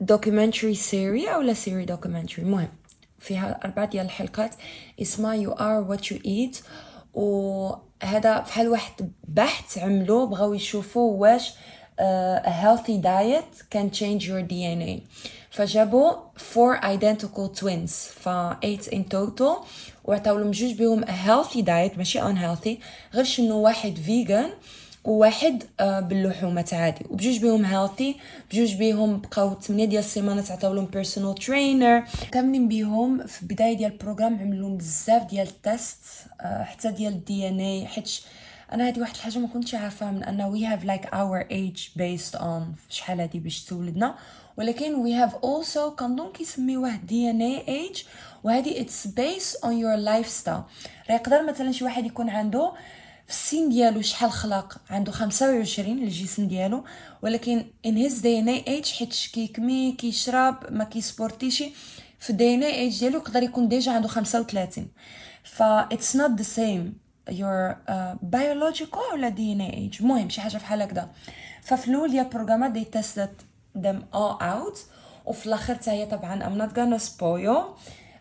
documentary 0.00 0.74
série 0.74 1.28
أو 1.28 1.40
لا 1.40 1.52
série 1.52 1.84
documentary 1.84 2.42
المهم 2.42 2.68
فيها 3.18 3.60
أربعة 3.64 3.90
ديال 3.90 4.06
الحلقات. 4.06 4.50
اسمها 5.02 5.34
You 5.34 5.52
Are 5.52 5.80
What 5.80 6.12
You 6.12 6.18
Eat 6.26 6.58
وهذا 7.14 8.38
بحال 8.38 8.68
واحد 8.68 9.10
بحث 9.28 9.78
عملوه 9.78 10.26
بغاو 10.26 10.54
يشوفوا 10.54 11.20
واش 11.20 11.50
uh, 11.50 11.54
a 12.00 12.50
healthy 12.50 12.98
diet 12.98 13.62
can 13.70 13.90
change 13.90 14.26
your 14.28 14.42
DNA 14.42 15.00
فجابوا 15.50 16.12
four 16.36 16.84
identical 16.84 17.48
twins 17.60 17.92
ف 17.92 18.28
8 18.28 18.88
in 18.92 19.04
total 19.04 19.66
وعطاو 20.04 20.38
لهم 20.38 20.50
جوج 20.50 20.72
بهم 20.72 21.04
a 21.04 21.08
healthy 21.08 21.62
diet 21.62 21.98
ماشي 21.98 22.20
unhealthy 22.20 22.82
غير 23.14 23.24
شنو 23.24 23.60
واحد 23.60 23.98
vegan 24.06 24.66
وواحد 25.04 25.64
آه 25.80 26.00
باللحومات 26.00 26.74
عادي 26.74 27.04
وبجوج 27.10 27.38
بهم 27.38 27.64
healthy 27.64 28.16
بجوج 28.50 28.74
بهم 28.74 29.20
بقاو 29.20 29.60
8 29.60 29.84
ديال 29.84 30.04
السيمانات 30.04 30.50
عطاو 30.50 30.74
لهم 30.74 30.86
personal 30.86 31.34
trainer 31.34 32.04
كاملين 32.32 32.68
بهم 32.68 33.26
في 33.26 33.46
بداية 33.46 33.76
ديال 33.76 33.92
ال 33.92 33.98
program 33.98 34.38
عملوا 34.40 34.76
بزاف 34.76 35.22
ديال 35.24 35.48
ال 35.48 35.58
test 35.58 35.98
آه 36.40 36.62
حتى 36.64 36.90
ديال 36.90 37.12
ال 37.12 37.48
DNA 37.48 37.86
أنا 38.74 38.88
هذه 38.88 39.00
واحد 39.00 39.14
الحاجة 39.14 39.38
ما 39.38 39.48
كنتش 39.48 39.74
عارفاها 39.74 40.10
من 40.10 40.24
ان 40.24 40.40
we 40.40 40.66
have 40.66 40.84
like 40.84 41.06
our 41.06 41.38
age 41.50 41.88
based 41.96 42.34
on 42.36 42.74
شحال 42.90 43.20
هذه 43.20 43.38
باش 43.38 43.64
تولدنا. 43.64 44.14
ولكن 44.56 44.94
we 44.94 45.14
have 45.14 45.34
also 45.34 45.90
كنظن 45.90 46.32
كيسميوه 46.32 46.96
DNA 46.96 47.40
age 47.40 48.02
وهذه 48.44 48.80
it's 48.80 49.06
based 49.06 49.56
on 49.56 49.78
your 49.78 49.96
lifestyle 49.96 50.62
راه 51.10 51.14
يقدر 51.16 51.46
مثلا 51.46 51.72
شي 51.72 51.84
واحد 51.84 52.06
يكون 52.06 52.30
عنده 52.30 52.72
في 53.26 53.30
السن 53.32 53.68
ديالو 53.68 54.02
شحال 54.02 54.30
خلق؟ 54.32 54.80
عنده 54.90 55.12
25 55.12 55.98
الجسم 55.98 56.46
ديالو. 56.48 56.84
ولكن 57.22 57.64
in 57.86 57.96
his 57.96 58.18
DNA 58.18 58.48
age 58.48 58.86
حيت 58.86 59.14
كيكمي 59.32 59.92
كيشرب 59.92 60.56
ما 60.70 60.84
كيسبورتيش 60.84 61.64
في 62.20 62.30
ال 62.30 62.54
DNA 62.54 62.62
age 62.62 63.00
ديالو 63.00 63.18
يقدر 63.18 63.42
يكون 63.42 63.68
déjà 63.68 63.92
عنده 63.92 64.08
35 64.08 64.88
ف 65.44 65.62
it's 65.62 66.16
not 66.16 66.30
the 66.30 66.42
same 66.42 67.03
your 67.30 67.76
uh, 67.88 68.14
biological 68.22 69.12
ولا 69.12 69.30
DNA 69.30 69.74
age. 69.74 70.00
المهم 70.00 70.28
شي 70.28 70.40
حاجة 70.40 70.56
بحال 70.56 70.82
هكذا 70.82 71.08
ففي 71.62 71.88
الأول 71.88 72.10
ديال 72.10 72.24
ال 72.24 72.29
program 72.29 72.67
ات 72.67 72.72
they 72.78 72.98
tested 72.98 73.44
them 73.78 73.96
all 74.14 74.42
out 74.42 74.78
وفي 75.24 75.46
الآخر 75.46 75.74
حتى 75.74 75.90
هي 75.90 76.06
طبعا 76.06 76.42
I'm 76.44 76.58
not 76.58 76.74
gonna 76.74 77.04
spoil 77.04 77.76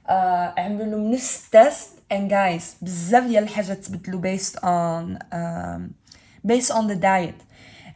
uh, 0.08 0.12
عملوا 0.60 0.86
لهم 0.86 1.12
نفس 1.12 1.46
ال 1.46 1.55
test 1.55 1.90
and 2.14 2.32
guys 2.32 2.64
بزاف 2.84 3.24
ديال 3.24 3.44
الحاجات 3.44 3.86
تبدلوا 3.86 4.22
based 4.22 4.56
on 4.56 5.18
um, 5.34 6.04
based 6.48 6.72
on 6.72 6.88
the 6.88 6.96
diet. 6.96 7.44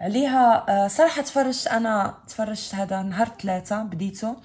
عليها 0.01 0.65
آه، 0.69 0.87
صراحة 0.87 1.21
تفرجت 1.21 1.67
أنا 1.67 2.17
تفرجت 2.27 2.75
هذا 2.75 3.01
نهار 3.01 3.31
ثلاثة 3.41 3.83
بديته. 3.83 4.35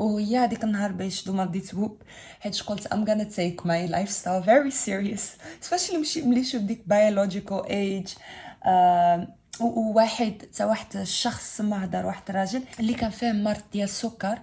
وهي 0.00 0.38
هذيك 0.38 0.64
النهار 0.64 0.92
باش 0.92 1.24
دوما 1.24 1.44
بديت 1.44 1.74
بوب 1.74 2.02
حيت 2.40 2.60
قلت 2.60 2.88
I'm 2.88 3.04
gonna 3.06 3.30
take 3.36 3.64
my 3.64 3.86
lifestyle 3.96 4.42
very 4.42 4.70
serious. 4.70 5.22
especially 5.64 5.96
مشي 5.96 6.22
ملي 6.22 6.44
شوف 6.44 6.62
ديك 6.62 6.82
biological 6.88 7.64
age 7.66 8.10
uh, 8.64 9.28
وواحد 9.60 10.34
تا 10.56 10.64
واحد 10.64 10.96
الشخص 10.96 11.60
ما 11.60 11.84
هدر 11.84 12.06
واحد 12.06 12.22
الراجل 12.28 12.62
اللي 12.80 12.94
كان 12.94 13.10
فيه 13.10 13.32
مرض 13.32 13.60
ديال 13.72 13.84
السكر. 13.84 14.38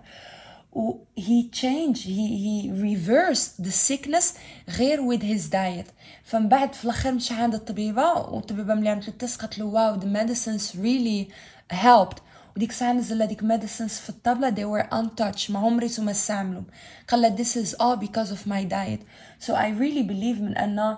و 0.71 0.93
he 1.19 1.49
changed 1.61 2.03
he 2.03 2.27
he 2.45 2.71
reversed 2.71 3.63
the 3.63 3.71
sickness 3.71 4.25
غير 4.69 4.99
with 4.99 5.21
his 5.21 5.49
diet. 5.49 5.91
فمن 6.23 6.49
بعد 6.49 6.73
في 6.73 6.85
الآخر 6.85 7.11
مشى 7.11 7.33
عند 7.33 7.53
الطبيبة 7.53 8.13
والطبيبة 8.13 8.73
ملي 8.73 8.89
عملت 8.89 9.07
التست 9.07 9.41
قالت 9.41 9.59
له 9.59 9.65
واو 9.65 9.99
the 9.99 10.03
medicines 10.03 10.75
really 10.75 11.31
helped. 11.73 12.26
وديك 12.56 12.70
الساعه 12.70 12.92
نزل 12.92 13.22
هذيك 13.22 13.40
medicines 13.40 14.00
في 14.00 14.08
الطابله 14.10 14.50
they 14.50 14.66
were 14.66 14.88
untouched 14.94 15.50
ما 15.50 15.58
عمريتو 15.58 16.02
ما 16.02 16.10
استعملوا 16.10 16.62
قال 17.08 17.36
this 17.36 17.56
is 17.56 17.74
all 17.74 17.96
because 17.96 18.30
of 18.30 18.46
my 18.46 18.64
diet 18.64 19.00
so 19.46 19.54
I 19.54 19.68
really 19.80 20.02
believe 20.02 20.40
من 20.40 20.56
ان 20.56 20.96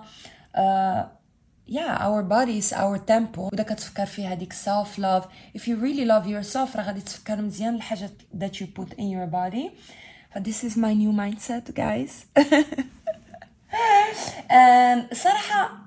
uh, 0.55 0.59
yeah 1.67 1.97
our 2.07 2.23
body 2.23 2.57
is 2.57 2.73
our 2.73 2.97
temple 2.97 3.39
وإذا 3.39 3.63
كتفكر 3.63 4.05
في 4.05 4.27
هذيك 4.27 4.53
self 4.53 4.97
love 4.97 5.23
if 5.57 5.61
you 5.61 5.75
really 5.75 6.05
love 6.05 6.27
yourself 6.27 6.75
راه 6.75 6.83
غادي 6.83 7.01
تفكر 7.01 7.41
مزيان 7.41 7.75
الحاجات 7.75 8.11
that 8.37 8.55
you 8.59 8.65
put 8.79 8.93
in 8.93 9.09
your 9.09 9.27
body 9.31 9.69
ف 10.31 10.37
this 10.37 10.63
is 10.63 10.75
my 10.75 10.93
new 10.93 11.11
mindset 11.11 11.73
guys 11.75 12.43
and 14.49 15.13
صراحة 15.13 15.85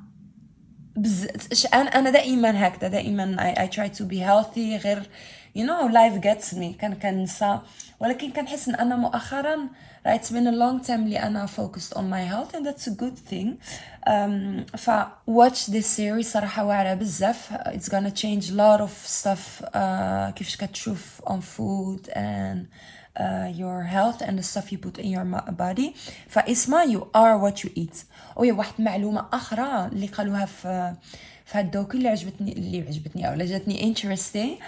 بز... 0.97 1.27
انا 1.75 1.99
انا 1.99 2.11
دائما 2.11 2.67
هكذا 2.67 2.89
دائما 2.89 3.37
I, 3.37 3.59
I 3.59 3.75
try 3.75 3.89
to 3.99 4.05
be 4.05 4.19
healthy 4.19 4.85
غير 4.85 5.03
you 5.56 5.64
know 5.66 5.88
life 5.88 6.20
gets 6.22 6.54
me 6.54 6.78
كان 6.80 6.94
كنسى 6.94 7.60
ولكن 8.00 8.32
كنحس 8.32 8.70
ان 8.70 8.76
أنا 8.76 8.96
مؤخرا 8.96 9.68
it's 10.08 10.30
been 10.30 10.48
a 10.48 10.52
long 10.52 10.86
time 10.88 10.90
اللي 10.90 11.20
أنا 11.20 11.48
focused 11.48 11.98
on 11.98 12.02
my 12.10 12.24
health 12.32 12.54
and 12.56 12.66
that's 12.66 12.88
a 12.88 12.92
good 12.92 13.18
thing 13.32 13.48
um, 14.08 14.78
ف 14.78 14.90
watch 15.28 15.66
this 15.72 15.86
series 15.98 16.22
صراحة 16.28 16.64
واعرة 16.66 16.94
بزاف 16.94 17.54
it's 17.54 17.90
gonna 17.90 18.12
change 18.12 18.50
a 18.50 18.54
lot 18.54 18.82
of 18.82 18.92
stuff 19.08 19.66
uh, 19.66 20.34
كيفاش 20.36 20.56
كتشوف 20.58 21.22
on 21.26 21.40
food 21.58 22.10
and 22.10 22.66
uh, 23.20 23.48
your 23.62 23.84
health 23.84 24.22
and 24.28 24.38
the 24.40 24.44
stuff 24.44 24.72
you 24.72 24.78
put 24.78 24.98
in 24.98 25.08
your 25.08 25.26
body 25.52 25.96
فاسمها 26.30 26.86
you 26.86 27.00
are 27.16 27.38
what 27.38 27.64
you 27.64 27.70
eat 27.78 27.96
وهي 28.36 28.52
واحد 28.52 28.74
معلومة 28.80 29.26
أخرى 29.34 29.86
اللي 29.88 30.08
قالوها 30.08 30.46
في 30.46 30.94
في 31.46 31.58
هاد 31.58 31.76
اللي 31.96 32.10
عجبتني 32.10 32.52
اللي 32.52 32.82
عجبتني 32.88 33.30
أو 33.30 33.36
جاتني 33.36 33.96
interesting 33.96 34.64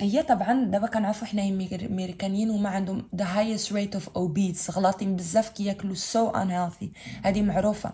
هي 0.00 0.22
طبعا 0.28 0.64
دابا 0.64 0.86
كنعرفوا 0.86 1.26
حنا 1.26 1.42
امريكانيين 1.90 2.50
هما 2.50 2.68
عندهم 2.68 3.08
the 3.16 3.24
highest 3.24 3.68
rate 3.70 3.98
of 3.98 4.02
obese 4.18 4.70
غلاطين 4.70 5.16
بزاف 5.16 5.48
كياكلوا 5.48 5.94
so 5.94 6.32
unhealthy 6.34 6.86
هذه 7.24 7.42
معروفه 7.42 7.92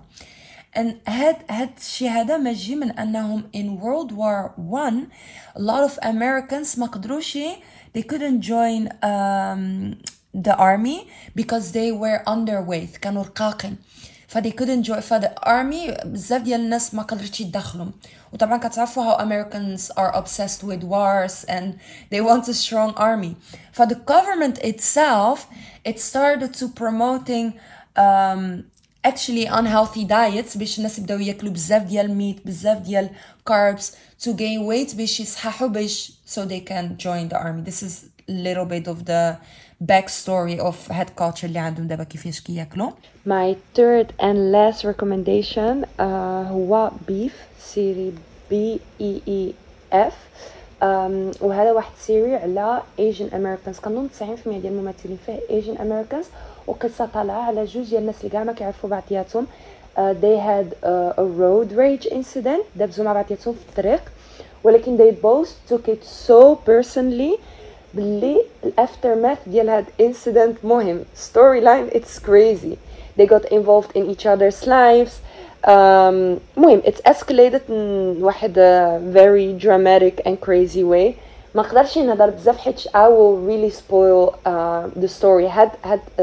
and 0.77 1.09
هاد 1.09 1.37
هاد 1.51 1.71
الشيء 1.79 2.09
هذا 2.11 2.37
ما 2.37 2.53
جي 2.53 2.77
من 2.77 2.91
انهم 2.91 3.45
in 3.57 3.83
World 3.83 4.13
War 4.13 4.51
One 4.59 5.09
a 5.57 5.61
lot 5.61 5.91
of 5.91 5.99
Americans 6.03 6.79
ما 6.79 6.87
قدروش 6.87 7.39
they 7.97 8.03
couldn't 8.03 8.41
join 8.41 8.89
um, 9.03 9.97
the 10.35 10.57
army 10.57 11.09
because 11.35 11.73
they 11.73 11.93
were 11.93 12.23
underweight 12.27 12.99
كانوا 13.01 13.23
رقاقين 13.23 13.77
فدي 14.30 14.52
couldn't 14.52 14.86
join 14.86 15.00
فذا 15.00 15.36
army 15.46 16.06
بزاف 16.06 16.42
ديال 16.42 16.60
الناس 16.62 16.94
ما 16.94 17.04
قدرتش 17.04 17.42
يدخلهم 17.42 17.92
وطبعا 18.34 18.58
كتعرفوا 18.58 19.16
how 19.16 19.20
Americans 19.20 19.92
are 19.98 20.16
obsessed 20.16 20.64
with 20.64 20.84
wars 20.84 21.46
and 21.48 21.74
they 22.12 22.22
want 22.22 22.48
a 22.48 22.54
strong 22.54 22.94
army 22.98 23.36
the 23.80 23.96
government 23.96 24.58
itself 24.58 25.48
it 25.84 26.00
started 26.00 26.54
to 26.54 26.68
promoting 26.68 27.54
um, 27.96 28.66
actually 29.06 29.46
unhealthy 29.46 30.04
diets 30.06 30.58
باش 30.58 30.78
الناس 30.78 31.00
يبداو 31.00 31.20
ياكلوا 31.20 31.54
بزاف 31.54 31.84
ديال 31.84 32.12
ميت 32.16 32.48
بزاف 32.48 32.78
ديال 32.78 33.10
carbs 33.50 33.84
to 34.24 34.30
gain 34.32 34.62
weight 34.70 34.96
باش 34.96 35.20
يصححوا 35.20 35.68
باش 35.68 36.12
so 36.28 36.40
they 36.40 36.62
can 36.70 36.98
join 36.98 37.30
the 37.30 37.38
army 37.38 37.62
this 37.62 37.84
is 37.84 38.06
a 38.30 38.32
little 38.32 38.66
bit 38.66 38.88
of 38.88 39.06
the 39.06 39.38
backstory 39.81 40.59
of 40.59 40.89
هاد 40.93 41.03
ال 41.03 41.09
culture 41.21 41.45
اللي 41.45 41.59
عندهم 41.59 41.87
دابا 41.87 42.05
كيفاش 42.05 42.41
كياكلوا. 42.41 42.91
Third 43.77 44.07
and 44.21 44.53
last 44.53 44.85
recommendation 44.85 45.85
uh, 45.99 46.03
هو 46.51 46.91
beef 47.09 47.33
série 47.61 48.13
B 48.51 48.81
E 49.01 49.23
E 49.29 49.55
F 49.93 50.17
وهذا 51.43 51.73
واحد 51.73 51.93
série 52.01 52.37
على 52.37 52.83
Asian 52.99 53.33
Americans. 53.33 53.81
كنظن 53.81 54.09
90% 54.19 54.23
ديال 54.49 54.67
الممثلين 54.67 55.19
فيه 55.27 55.39
Asian 55.61 55.79
Americans. 55.79 56.27
وقصة 56.67 57.07
طالعة 57.07 57.43
على 57.43 57.65
جوج 57.65 57.89
ديال 57.89 58.01
الناس 58.01 58.15
اللي 58.19 58.31
كاع 58.31 58.45
ما 58.45 58.53
كيعرفوا 58.53 58.91
بعضياتهم. 58.91 59.47
uh, 59.97 60.01
they 60.01 60.37
had 60.39 60.75
uh, 60.85 61.23
a 61.23 61.25
road 61.25 61.73
rage 61.77 62.13
incident. 62.13 62.63
دابزو 62.77 63.05
مع 63.05 63.13
بعضياتهم 63.13 63.55
في 63.55 63.61
الطريق. 63.69 64.03
ولكن 64.65 64.99
they 64.99 65.13
both 65.25 65.73
took 65.73 65.89
it 65.89 66.05
so 66.29 66.55
personally 66.69 67.39
باللي 67.95 68.45
الافتر 68.65 69.37
ديال 69.47 69.69
هاد 69.69 69.85
incident 70.03 70.65
مهم. 70.65 71.05
Story 71.17 71.61
line 71.61 71.97
it's 71.99 72.19
crazy. 72.19 72.79
They 73.19 73.27
got 73.27 73.45
involved 73.53 73.93
in 73.97 74.11
each 74.11 74.27
other's 74.27 74.67
lives. 74.67 75.13
مهم. 76.57 76.83
It's 76.85 77.01
escalated 77.09 77.69
in 77.69 78.23
واحد 78.23 78.55
very 79.13 79.63
dramatic 79.65 80.27
and 80.27 80.41
crazy 80.41 80.85
way. 80.85 81.15
ما 81.55 81.63
نقدرش 81.63 81.99
نهضر 81.99 82.31
بزاف 82.31 82.59
حيت 82.59 82.81
I 82.81 83.09
will 83.09 83.37
really 83.49 83.71
spoil 83.71 84.35
uh, 84.47 85.01
the 85.03 85.09
story. 85.09 85.49
هاد 85.51 85.71
هاد 85.85 86.01
uh, 86.19 86.23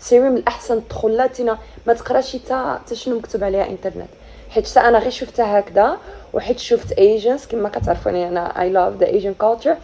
série 0.00 0.28
من 0.28 0.36
الأحسن 0.36 0.88
تدخلاتنا 0.88 1.58
ما 1.86 1.94
تقراش 1.94 2.36
حتى 2.36 2.94
شنو 2.94 3.18
مكتوب 3.18 3.44
عليها 3.44 3.66
انترنت 3.66 4.08
حيت 4.50 4.76
أنا 4.76 4.98
غير 4.98 5.10
شفتها 5.10 5.58
هكذا 5.58 5.98
وحيت 6.32 6.58
شفت 6.58 6.92
Asians 6.92 7.46
كما 7.46 7.68
كتعرفوني 7.68 8.28
أنا 8.28 8.52
I 8.52 8.72
love 8.72 9.04
the 9.04 9.08
Asian 9.08 9.34
culture. 9.44 9.76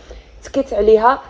تكيت 0.45 0.75
عليها 0.75 1.23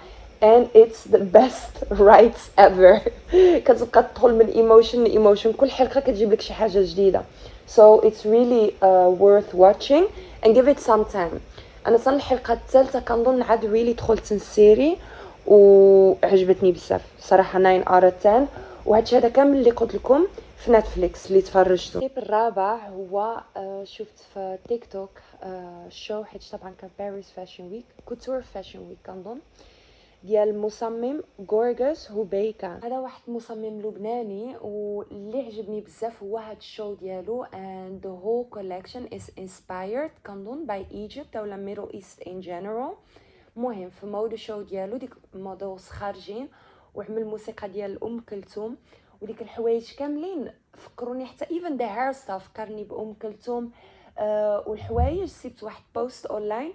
and 0.42 0.68
it's 0.74 1.04
the 1.04 1.18
best 1.18 1.84
ride 1.90 2.50
ever. 2.58 3.00
كتبقى 3.66 4.02
تدخل 4.02 4.34
من 4.34 4.46
emotion 4.46 5.04
ل 5.04 5.10
emotion 5.10 5.52
كل 5.52 5.70
حلقة 5.70 6.00
كتجيب 6.00 6.32
لك 6.32 6.40
شي 6.40 6.52
حاجة 6.52 6.82
جديدة. 6.82 7.22
So 7.76 8.00
it's 8.00 8.24
really 8.24 8.74
uh, 8.82 9.10
worth 9.10 9.54
watching 9.54 10.04
and 10.42 10.54
give 10.54 10.68
it 10.68 10.80
some 10.80 11.04
time. 11.04 11.40
أنا 11.86 11.96
صار 11.96 12.14
الحلقة 12.14 12.52
الثالثة 12.54 13.00
كنظن 13.00 13.42
عاد 13.42 13.64
really 13.66 13.92
دخلت 13.92 14.32
ال 14.32 14.43
série 14.43 14.96
وعجبتني 15.46 16.72
بزاف. 16.72 17.02
صراحة 17.20 17.58
9 17.58 17.84
out 17.84 18.14
10 18.26 18.46
وهادشي 18.86 19.16
هذا 19.16 19.28
كامل 19.28 19.56
اللي 19.58 19.70
قلت 19.70 19.94
لكم 19.94 20.26
في 20.58 20.72
نتفليكس 20.72 21.26
اللي 21.26 21.42
تفرجتو. 21.42 21.98
ال 21.98 22.03
tip 22.03 22.18
الرابع 22.18 22.76
هو 22.76 23.36
uh, 23.56 23.60
شفت 23.84 24.18
في 24.34 24.58
تيك 24.68 24.84
توك 24.92 25.10
show 25.88 26.24
حيت 26.24 26.44
طبعا 26.52 26.74
كان 26.78 26.90
Paris 26.98 27.30
fashion 27.30 27.72
week 27.72 27.84
couture 28.06 28.42
fashion 28.42 28.78
week 28.78 28.98
كنظن 29.06 29.40
ديال 30.24 30.58
مصمم 30.58 31.22
جورج 31.50 32.10
حبيقة 32.10 32.80
هذا 32.84 32.98
واحد 32.98 33.22
مصمم 33.28 33.80
لبناني 33.80 34.56
واللي 34.56 35.40
عجبني 35.40 35.80
بزاف 35.80 36.22
هو 36.22 36.38
هاد 36.38 36.56
ال 36.56 36.64
show 36.64 36.94
ديالو 36.94 37.44
and 37.44 38.02
the 38.02 38.14
whole 38.22 38.58
collection 38.58 39.18
is 39.18 39.30
inspired 39.40 40.26
كنظن 40.26 40.66
by 40.66 40.92
Egypt 40.92 41.36
اولا 41.36 41.56
Middle 41.56 41.96
East 41.96 42.28
in 42.28 42.42
general. 42.42 42.96
مهم 43.56 43.90
في 43.90 44.06
mood 44.06 44.32
ال 44.32 44.38
show 44.38 44.62
ديالو 44.62 44.96
ديك 44.96 45.14
models 45.34 45.88
خارجين 45.88 46.48
وعمل 46.94 47.24
موسيقى 47.24 47.68
ديال 47.68 48.04
أم 48.04 48.20
كلثوم 48.20 48.76
وديك 49.22 49.42
الحوايج 49.42 49.94
كاملين 49.94 50.52
فكروني 50.74 51.26
حتى 51.26 51.44
even 51.44 51.78
the 51.78 51.88
hairstyle 51.88 52.38
فكرني 52.38 52.84
بأم 52.84 53.14
كلثوم. 53.14 53.72
والحوايج 54.66 55.24
سيبت 55.24 55.62
واحد 55.62 55.82
post 55.94 56.26
online 56.26 56.72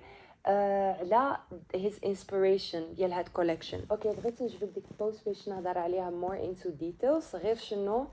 آه 0.47 0.93
على 0.93 1.37
his 1.75 1.99
inspiration 2.05 2.93
ديال 2.93 3.13
هاد 3.13 3.27
collection 3.27 3.81
okay 3.91 4.09
بغيت 4.09 4.41
نجبد 4.41 4.73
ديك 4.73 4.83
ال 4.91 4.98
post 4.98 5.25
باش 5.25 5.49
نهضر 5.49 5.77
عليها 5.77 6.09
more 6.09 6.43
into 6.43 6.69
details 6.69 7.35
غير 7.35 7.55
شنو؟ 7.55 8.07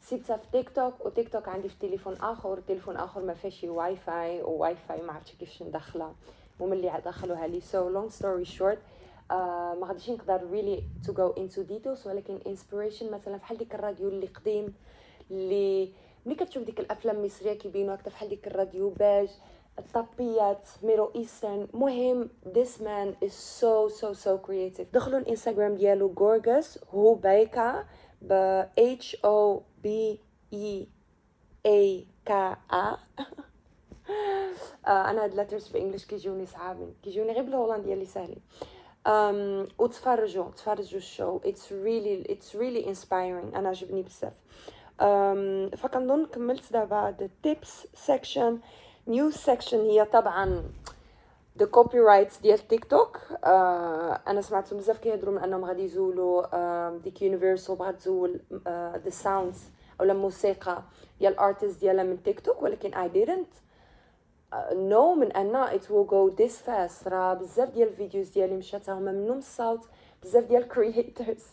سيبتها 0.00 0.36
في 0.36 0.46
تيك 0.52 0.70
توك 0.70 1.06
وتيك 1.06 1.28
توك 1.28 1.48
عندي 1.48 1.68
في 1.68 1.74
تليفون 1.80 2.14
آخر 2.16 2.60
تليفون 2.60 2.96
آخر 2.96 3.22
ما 3.22 3.34
فيهش 3.34 3.64
Wi-Fi 3.64 4.42
و 4.42 4.76
Wi-Fi 4.76 5.02
ما 5.02 5.12
عرفتش 5.12 5.32
كيفاش 5.34 5.62
ندخلها. 5.62 6.14
وملي 6.60 7.02
دخلوها 7.04 7.46
لي. 7.46 7.60
so 7.60 7.88
long 7.88 8.10
story 8.10 8.44
short 8.44 8.78
ما 9.30 9.80
غاديش 9.84 10.10
نقدر 10.10 10.40
to 11.06 11.12
go 11.12 11.28
into 11.28 11.62
details 11.62 12.06
ولكن 12.08 12.38
inspiration 12.46 13.10
مثلا 13.12 13.36
بحال 13.36 13.58
ديك 13.58 13.74
الراديو 13.74 14.08
اللي 14.08 14.26
قديم 14.26 14.74
اللي 15.30 15.92
ملي 16.26 16.34
كتشوف 16.34 16.62
ديك 16.62 16.80
الأفلام 16.80 17.16
المصرية 17.16 17.52
كيبينوا 17.52 17.94
هكذا 17.94 18.10
بحال 18.10 18.28
ديك 18.28 18.46
الراديو 18.46 18.90
باج 18.90 19.28
الطبيات 19.78 20.68
Middle 20.82 21.08
Eastern 21.16 21.68
مهم 21.74 22.28
this 22.44 22.80
man 22.80 23.26
is 23.28 23.32
so 23.60 23.88
so 23.88 24.12
so 24.24 24.38
creative. 24.46 24.86
دخلوا 24.92 25.18
الإنستغرام 25.18 25.74
ديالو 25.74 26.14
Georges 26.18 26.78
Hobeika 26.94 27.84
ب 28.22 28.62
H 28.78 29.16
O 29.24 29.60
B 29.84 29.88
E 30.54 30.86
A 31.66 32.04
K 32.28 32.32
A. 32.72 32.74
آه، 34.86 35.10
أنا 35.10 35.24
هاد 35.24 35.34
letters 35.34 35.68
في 35.68 35.78
English 35.78 36.04
كيجوني 36.04 36.46
صعابين 36.46 36.94
كيجوني 37.02 37.32
غير 37.32 37.42
بالهولندية 37.42 37.94
اللي 37.94 38.04
ساهلين 38.04 38.40
um, 39.08 39.72
وتفرجوا 39.78 40.50
تفرجوا 40.50 40.98
ال 40.98 41.05
show. 41.05 41.40
it's 41.44 41.72
really 41.72 42.24
it's 42.32 42.56
really 42.56 42.88
inspiring 42.88 43.58
أنا 43.58 43.68
عجبني 43.68 44.02
بزاف. 44.02 44.32
فكنظن 45.76 46.26
كملت 46.26 46.72
دابا 46.72 47.16
the 47.20 47.48
tips 47.48 47.86
section 48.08 48.60
news 49.10 49.34
section 49.34 49.74
هي 49.74 50.04
طبعا 50.04 50.62
the 51.58 51.66
copyrights 51.66 52.42
ديال 52.42 52.68
تيك 52.68 52.84
توك 52.84 53.16
uh, 53.16 53.46
أنا 54.28 54.40
سمعتهم 54.40 54.78
بزاف 54.78 54.98
كيهضروا 54.98 55.34
من 55.34 55.42
أنهم 55.42 55.64
غادي 55.64 55.82
يزولوا 55.82 56.42
uh, 56.46 57.02
ديك 57.02 57.22
يونيفرسال 57.22 57.76
بغات 57.76 57.94
تزول 57.94 58.40
the 59.06 59.12
sounds 59.24 59.58
أو 60.00 60.04
الموسيقى 60.04 60.82
ديال 61.20 61.32
ال 61.32 61.39
artist 61.39 61.80
ديالها 61.80 62.04
من 62.04 62.22
تيك 62.22 62.40
توك 62.40 62.62
ولكن 62.62 62.90
I 62.90 63.08
didn't 63.08 63.66
know 64.72 65.14
من 65.14 65.32
أن 65.32 65.66
it 65.78 65.82
will 65.82 66.06
go 66.10 66.30
this 66.36 66.56
fast. 66.66 67.06
راه 67.08 67.34
بزاف 67.34 67.70
ديال 67.70 67.88
ال 67.88 67.94
videos 67.94 68.28
ديالي 68.28 68.56
مشات 68.56 68.90
هما 68.90 69.12
منهم 69.12 69.38
الصوت 69.38 69.88
بزاف 70.22 70.44
ديال 70.44 70.62
ال 70.62 70.71
creators 70.71 71.44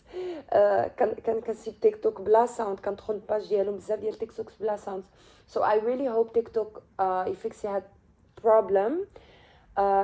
كان 0.96 1.14
كان 1.24 1.40
كنسيب 1.40 1.80
تيك 1.80 2.02
توك 2.02 2.20
بلا 2.20 2.46
sound 2.46 2.80
كندخل 2.80 3.14
ال 3.14 3.21
page 3.21 3.48
ديالهم 3.48 3.76
بزاف 3.76 3.98
ديال 3.98 4.14
تيك 4.14 4.32
توك 4.32 4.52
بلا 4.60 4.76
sound 4.76 5.04
so 5.54 5.60
I 5.60 5.74
really 5.74 6.08
hope 6.16 6.32
تيك 6.34 6.48
توك 6.48 6.82
يفيكسي 7.00 7.68
هاد 7.68 7.82
problem 8.40 8.92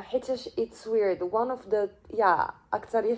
حيتاش 0.00 0.58
it's 0.58 0.86
weird 0.86 1.30
one 1.30 1.58
of 1.58 1.70
the 1.72 1.88
yeah 2.18 2.48
أكثر 2.72 3.16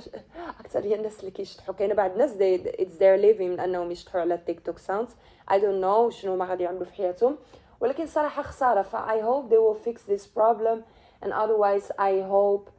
أكثر 0.60 0.80
الناس 0.84 1.20
اللي 1.20 1.30
كيشطحوا 1.30 1.74
كاينة 1.74 1.94
بعض 1.94 2.10
الناس 2.10 2.36
it's 2.40 2.96
their 2.96 3.22
living 3.22 3.42
من 3.50 3.60
انهم 3.60 3.90
يشطحوا 3.90 4.20
على 4.20 4.38
تيك 4.38 4.60
توك 4.66 4.78
sounds 4.78 5.12
I 5.50 5.54
don't 5.54 5.82
know 5.84 6.08
شنو 6.08 6.36
ما 6.36 6.44
غادي 6.44 6.64
يعملوا 6.64 6.84
في 6.84 6.92
حياتهم. 6.92 7.38
ولكن 7.80 8.06
صراحة 8.06 8.42
خسارة 8.42 8.82
ف 8.82 8.96
I 8.96 9.20
hope 9.20 9.50
they 9.50 9.58
will 9.58 9.88
fix 9.88 10.02
this 10.02 10.26
problem. 10.26 10.78
And 11.22 11.32
otherwise 11.32 11.90
I 11.98 12.20
hope 12.34 12.70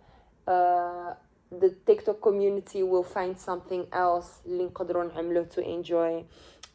uh, 0.47 1.13
the 1.59 1.69
TikTok 1.87 2.21
community 2.21 2.83
will 2.83 3.03
find 3.03 3.37
something 3.37 3.85
else 3.93 4.41
اللي 4.45 4.65
نقدروا 4.65 5.03
نعملوه 5.03 5.45
to 5.49 5.61
enjoy 5.61 6.23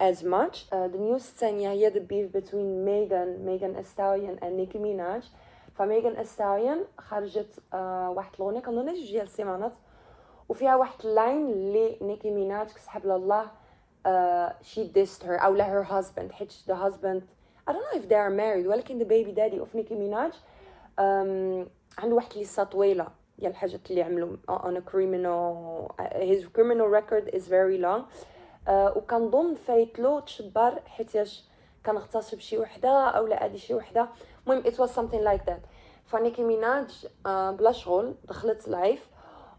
as 0.01 0.23
much. 0.23 0.67
Uh, 0.73 0.89
the 0.89 0.99
news 0.99 1.23
الثانية 1.29 1.69
هي 1.71 1.91
the 1.91 2.01
beef 2.01 2.33
between 2.33 2.85
Megan, 2.85 3.45
Megan 3.45 3.75
Thee 3.75 3.83
Stallion 3.83 4.39
and 4.43 4.57
Nicki 4.57 4.79
Minaj. 4.79 5.25
فميغان 5.79 6.25
Stallion 6.25 7.01
خرجت 7.01 7.55
uh, 7.73 7.75
واحد 7.77 8.35
الأغنية 8.35 8.61
كنظن 8.61 8.95
جوج 8.95 9.11
ديال 9.11 9.23
السيمانات 9.27 9.73
وفيها 10.49 10.77
واحد 10.77 11.07
ال 11.07 11.15
line 11.15 11.47
اللي 11.51 11.99
نيكي 12.03 12.31
ميناج 12.31 12.67
كسحب 12.67 13.07
لها 13.07 13.45
uh, 14.07 14.53
she 14.63 14.81
dissed 14.85 15.23
her 15.23 15.45
أو 15.45 15.55
لا 15.55 15.65
her 15.83 15.87
husband 15.87 16.33
حيت 16.33 16.53
the 16.67 16.75
husband 16.75 17.23
I 17.69 17.73
don't 17.73 17.83
know 17.83 18.01
if 18.01 18.09
they 18.09 18.15
are 18.17 18.31
married 18.31 18.67
ولكن 18.67 18.99
the 18.99 19.05
baby 19.05 19.33
daddy 19.33 19.59
of 19.61 19.75
Nicki 19.75 19.95
Minaj 19.95 20.33
um, 20.99 21.69
عنده 21.99 22.15
واحد 22.17 22.37
list 22.39 22.65
طويلة 22.65 23.07
ديال 23.39 23.51
الحاجات 23.51 23.91
اللي 23.91 24.03
عملوا 24.03 24.37
on 24.49 24.77
a 24.77 24.83
criminal 24.91 25.93
his 26.31 26.45
criminal 26.57 26.89
record 26.89 27.29
is 27.37 27.49
very 27.49 27.79
long. 27.79 28.03
uh, 28.67 28.97
وكنظن 28.97 29.55
فايتلو 29.55 30.21
تشبر 30.21 30.73
حيتاش 30.87 31.45
كان 31.85 31.97
اغتصب 31.97 32.39
شي 32.39 32.59
وحدة 32.59 33.09
أو 33.09 33.27
لا 33.27 33.45
أدي 33.45 33.59
شي 33.59 33.75
وحدة. 33.75 34.09
المهم 34.47 34.63
it 34.63 34.75
was 34.75 34.91
something 34.91 35.23
like 35.25 35.51
that. 35.51 35.61
فنيكي 36.07 36.43
ميناج 36.43 37.07
بلا 37.27 37.73
شغل 37.73 38.15
دخلت 38.25 38.69
live 38.69 39.11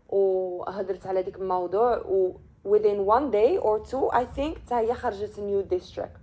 وهدرت 0.09 1.07
على 1.07 1.21
ديك 1.23 1.35
الموضوع 1.35 1.97
و 1.97 2.33
within 2.67 3.05
one 3.05 3.31
day 3.31 3.57
or 3.57 3.79
two 3.91 4.09
I 4.11 4.25
think 4.37 4.57
حتى 4.57 4.75
هي 4.75 4.93
خرجت 4.93 5.35
new 5.35 5.75
diss 5.75 5.93
track. 5.93 6.19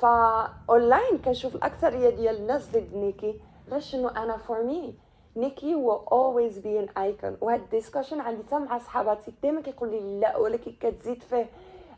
فاونلاين 0.00 1.18
كنشوف 1.24 1.54
الأكثرية 1.54 2.10
ديال 2.10 2.36
الناس 2.36 2.70
ضد 2.70 2.94
نيكي 2.94 3.40
غير 3.70 3.80
شنو 3.80 4.08
أنا 4.08 4.36
for 4.36 4.62
me 4.62 4.94
نيكي 5.36 5.74
will 5.74 6.04
always 6.10 6.58
be 6.58 6.76
an 6.76 6.88
icon. 6.96 7.42
وهاد 7.42 7.60
ال 7.60 7.65
discussion 7.65 8.20
عندي 8.20 8.42
حتى 8.46 8.58
مع 8.58 8.78
صحاباتي 8.78 9.32
ديما 9.42 9.60
كيقول 9.60 9.90
لي 9.90 10.20
لا 10.20 10.36
ولكن 10.36 10.72
كتزيد 10.80 11.22
فيه. 11.22 11.46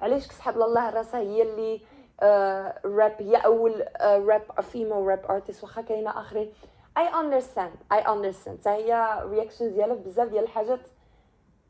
علاش؟ 0.02 0.28
كسحب 0.28 0.54
لها 0.54 0.90
راسها 0.90 1.20
هي 1.20 1.42
اللي 1.42 1.80
آه 2.20 2.80
راب 2.84 3.16
هي 3.22 3.36
أول 3.36 3.82
آه 3.82 4.18
rap 4.18 4.60
female 4.60 5.08
rap 5.08 5.24
artist 5.30 5.62
واخا 5.62 5.82
كاينة 5.82 6.10
آخرين. 6.10 6.52
I 6.98 7.08
understand 7.08 7.72
I 7.92 7.98
understand 7.98 8.58
حتى 8.60 8.70
هي 8.70 9.22
reaction 9.24 9.72
ديالها 9.72 9.96
بزاف 9.96 10.28
ديال 10.28 10.44
الحاجات 10.44 10.80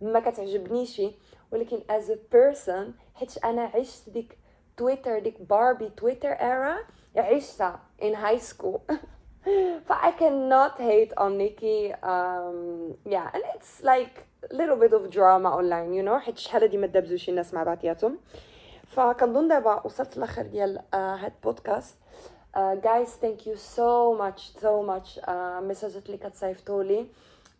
ما 0.00 0.20
كتعجبنيش. 0.20 1.02
ولكن 1.52 1.80
as 1.90 2.10
a 2.10 2.18
person 2.32 2.94
حيت 3.14 3.44
أنا 3.44 3.62
عشت 3.74 4.10
ديك 4.10 4.38
تويتر 4.76 5.18
ديك 5.18 5.42
باربي 5.42 5.88
تويتر 5.88 6.34
era 6.36 6.84
عشتها 7.16 7.80
in 8.02 8.14
high 8.14 8.42
school. 8.52 8.78
ف 9.88 9.92
I 9.92 10.10
cannot 10.20 10.74
hate 10.78 11.12
on 11.24 11.32
Nikki 11.38 11.92
um, 12.12 12.58
yeah 13.14 13.28
and 13.34 13.42
it's 13.54 13.82
like 13.82 14.14
a 14.50 14.54
little 14.54 14.76
bit 14.76 14.92
of 14.92 15.10
drama 15.10 15.50
online 15.50 15.92
you 15.94 16.02
know? 16.02 16.18
حيت 16.18 16.38
شحال 16.38 16.62
هادي 16.62 16.76
ما 16.76 16.86
دابزوش 16.86 17.28
الناس 17.28 17.54
مع 17.54 17.62
بعضياتهم. 17.62 18.18
فكنظن 18.86 19.48
دابا 19.48 19.80
وصلت 19.86 20.16
لاخر 20.16 20.42
ديال 20.42 20.78
uh, 20.78 20.94
هاد 20.96 21.32
البودكاست 21.36 21.96
uh, 22.56 22.58
guys 22.84 23.08
thank 23.22 23.46
you 23.46 23.56
so 23.56 24.14
much 24.20 24.40
so 24.62 24.82
much. 24.90 25.24
uh, 25.24 25.30
مساجات 25.62 26.06
اللي 26.06 26.16
كتصيفطوا 26.18 26.82
لي. 26.82 27.06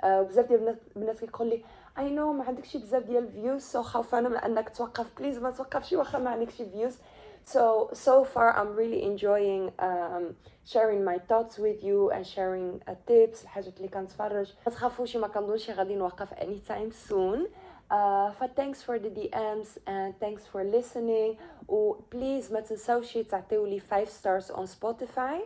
uh, 0.02 0.06
بزاف 0.06 0.46
ديال 0.48 0.76
البنات 0.96 1.18
كيقول 1.20 1.48
لي 1.48 1.64
I 1.98 2.10
know 2.10 2.32
ما 2.32 2.44
عندكش 2.44 2.76
بزاف 2.76 3.02
ديال 3.02 3.24
ال 3.24 3.31
views 3.31 3.62
so 3.62 3.82
خوفانة 3.82 4.28
من 4.28 4.36
إنك 4.36 4.68
توقف 4.76 5.06
please 5.18 5.38
ما 5.38 5.50
توقفش 5.50 5.92
واخا 5.92 6.18
ما 6.18 6.30
عندكش 6.30 6.62
views 6.62 6.98
so 7.53 7.89
so 8.05 8.23
far 8.33 8.47
i'm 8.59 8.71
really 8.81 9.01
enjoying 9.11 9.63
um, 9.79 10.23
sharing 10.73 11.03
my 11.03 11.17
thoughts 11.29 11.57
with 11.65 11.79
you 11.83 12.11
and 12.15 12.23
sharing 12.35 12.67
uh, 12.87 12.93
tips 13.07 13.43
الحاجات 13.43 13.77
اللي 13.77 13.87
كنتفرج 13.87 14.53
ما 14.67 14.71
تخافوش 14.71 15.15
ما 15.17 15.27
كنظنش 15.27 15.69
غادي 15.69 15.95
نوقف 15.95 16.33
anytime 16.33 16.91
soon 17.09 17.39
uh, 17.91 18.31
ف 18.31 18.43
thanks 18.43 18.81
for 18.83 18.99
the 18.99 19.09
DMs 19.09 19.77
and 19.87 20.13
thanks 20.19 20.43
for 20.53 20.63
listening 20.63 21.37
و 21.67 21.93
please 22.11 22.51
ما 22.53 22.59
تنساوش 22.59 23.13
تعطيو 23.13 23.65
لي 23.65 23.79
5 23.79 24.05
stars 24.05 24.45
on 24.55 24.65
Spotify 24.79 25.39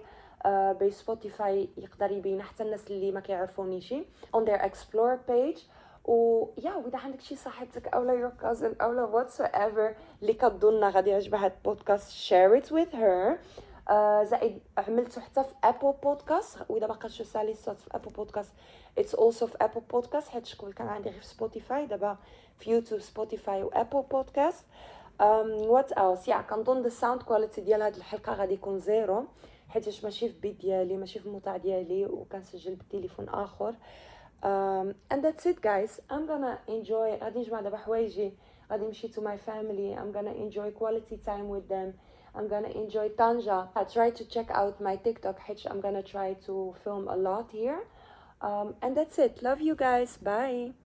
uh, 0.45 0.47
باش 0.79 0.93
سبوتيفاي 0.93 1.69
يقدر 1.77 2.11
يبين 2.11 2.41
حتى 2.41 2.63
الناس 2.63 2.91
اللي 2.91 3.11
ما 3.11 3.19
كيعرفونيش 3.19 3.93
on 4.37 4.39
their 4.45 4.61
explore 4.61 5.17
page 5.29 5.59
و 6.08 6.22
yeah 6.22 6.74
واذا 6.74 6.98
عندك 6.98 7.20
شي 7.20 7.36
صاحبتك 7.36 7.88
أو 7.88 8.02
لا 8.02 8.12
your 8.12 8.30
cousin 8.30 8.74
أو 8.80 8.92
لا 8.92 9.04
whatever 9.04 9.94
اللي 10.22 10.32
كتظن 10.32 10.84
غادي 10.84 11.10
يعجبها 11.10 11.44
هاد 11.44 11.52
البودكاست 11.52 12.10
share 12.10 12.56
it 12.58 12.72
with 12.72 12.96
her 12.96 13.38
زائد 14.24 14.60
عملته 14.78 15.20
حتى 15.20 15.44
في 15.44 15.54
ابل 15.64 15.94
بودكاست 16.02 16.58
وإذا 16.68 16.86
باقا 16.86 17.08
شو 17.08 17.24
سالي 17.24 17.54
صوت 17.54 17.80
في 17.80 17.88
ابل 17.94 18.10
بودكاست 18.10 18.52
it's 18.98 19.14
also 19.14 19.46
في 19.46 19.56
ابل 19.60 19.80
بودكاست 19.80 20.28
حيت 20.28 20.46
شكون 20.46 20.72
كان 20.72 20.88
عندي 20.88 21.10
غير 21.10 21.20
في 21.20 21.26
سبوتيفاي 21.26 21.86
دابا 21.86 22.16
في 22.58 22.70
يوتيوب 22.70 23.00
سبوتيفاي 23.00 23.62
وابل 23.62 24.02
بودكاست 24.02 24.66
what 25.20 25.92
else 25.92 26.28
yeah 26.28 26.40
كنظن 26.40 26.84
ال 26.84 26.91
sound 26.91 27.22
quality 27.22 27.60
ديال 27.60 27.82
هاد 27.82 27.96
الحلقة 27.96 28.32
غادي 28.34 28.54
يكون 28.54 28.78
زيرو 28.78 29.24
حيت 29.68 30.04
ماشي 30.04 30.28
في 30.28 30.40
بيت 30.40 30.60
ديالي 30.60 30.96
ماشي 30.96 31.18
في 31.18 31.26
الموضع 31.26 31.56
ديالي 31.56 32.06
وكنسجل 32.06 32.74
بالتليفون 32.74 33.28
آخر. 33.28 33.74
um, 34.43 34.95
and 35.09 35.23
that's 35.23 35.45
it 35.45 35.61
guys 35.61 35.99
I'm 36.09 36.25
gonna 36.27 36.59
enjoy 36.67 37.17
غادي 37.21 37.39
نجمع 37.39 37.61
دابا 37.61 37.77
حوايجي 37.77 38.33
غادي 38.71 38.85
نمشي 38.85 39.07
to 39.07 39.21
my 39.21 39.37
family 39.37 39.95
I'm 39.95 40.11
gonna 40.11 40.33
enjoy 40.33 40.71
quality 40.71 41.17
time 41.17 41.47
with 41.49 41.67
them 41.69 41.93
I'm 42.35 42.47
gonna 42.47 42.69
enjoy 42.69 43.09
Tanja 43.09 43.69
I 43.75 43.83
try 43.83 44.09
to 44.11 44.25
check 44.25 44.51
out 44.51 44.81
my 44.81 44.95
TikTok 44.95 45.47
which 45.47 45.65
I'm 45.65 45.81
gonna 45.81 46.03
try 46.03 46.33
to 46.45 46.75
film 46.83 47.07
a 47.07 47.15
lot 47.15 47.51
here 47.51 47.83
um, 48.41 48.75
and 48.81 48.97
that's 48.97 49.17
it 49.17 49.41
love 49.41 49.61
you 49.61 49.75
guys 49.75 50.17
bye 50.17 50.73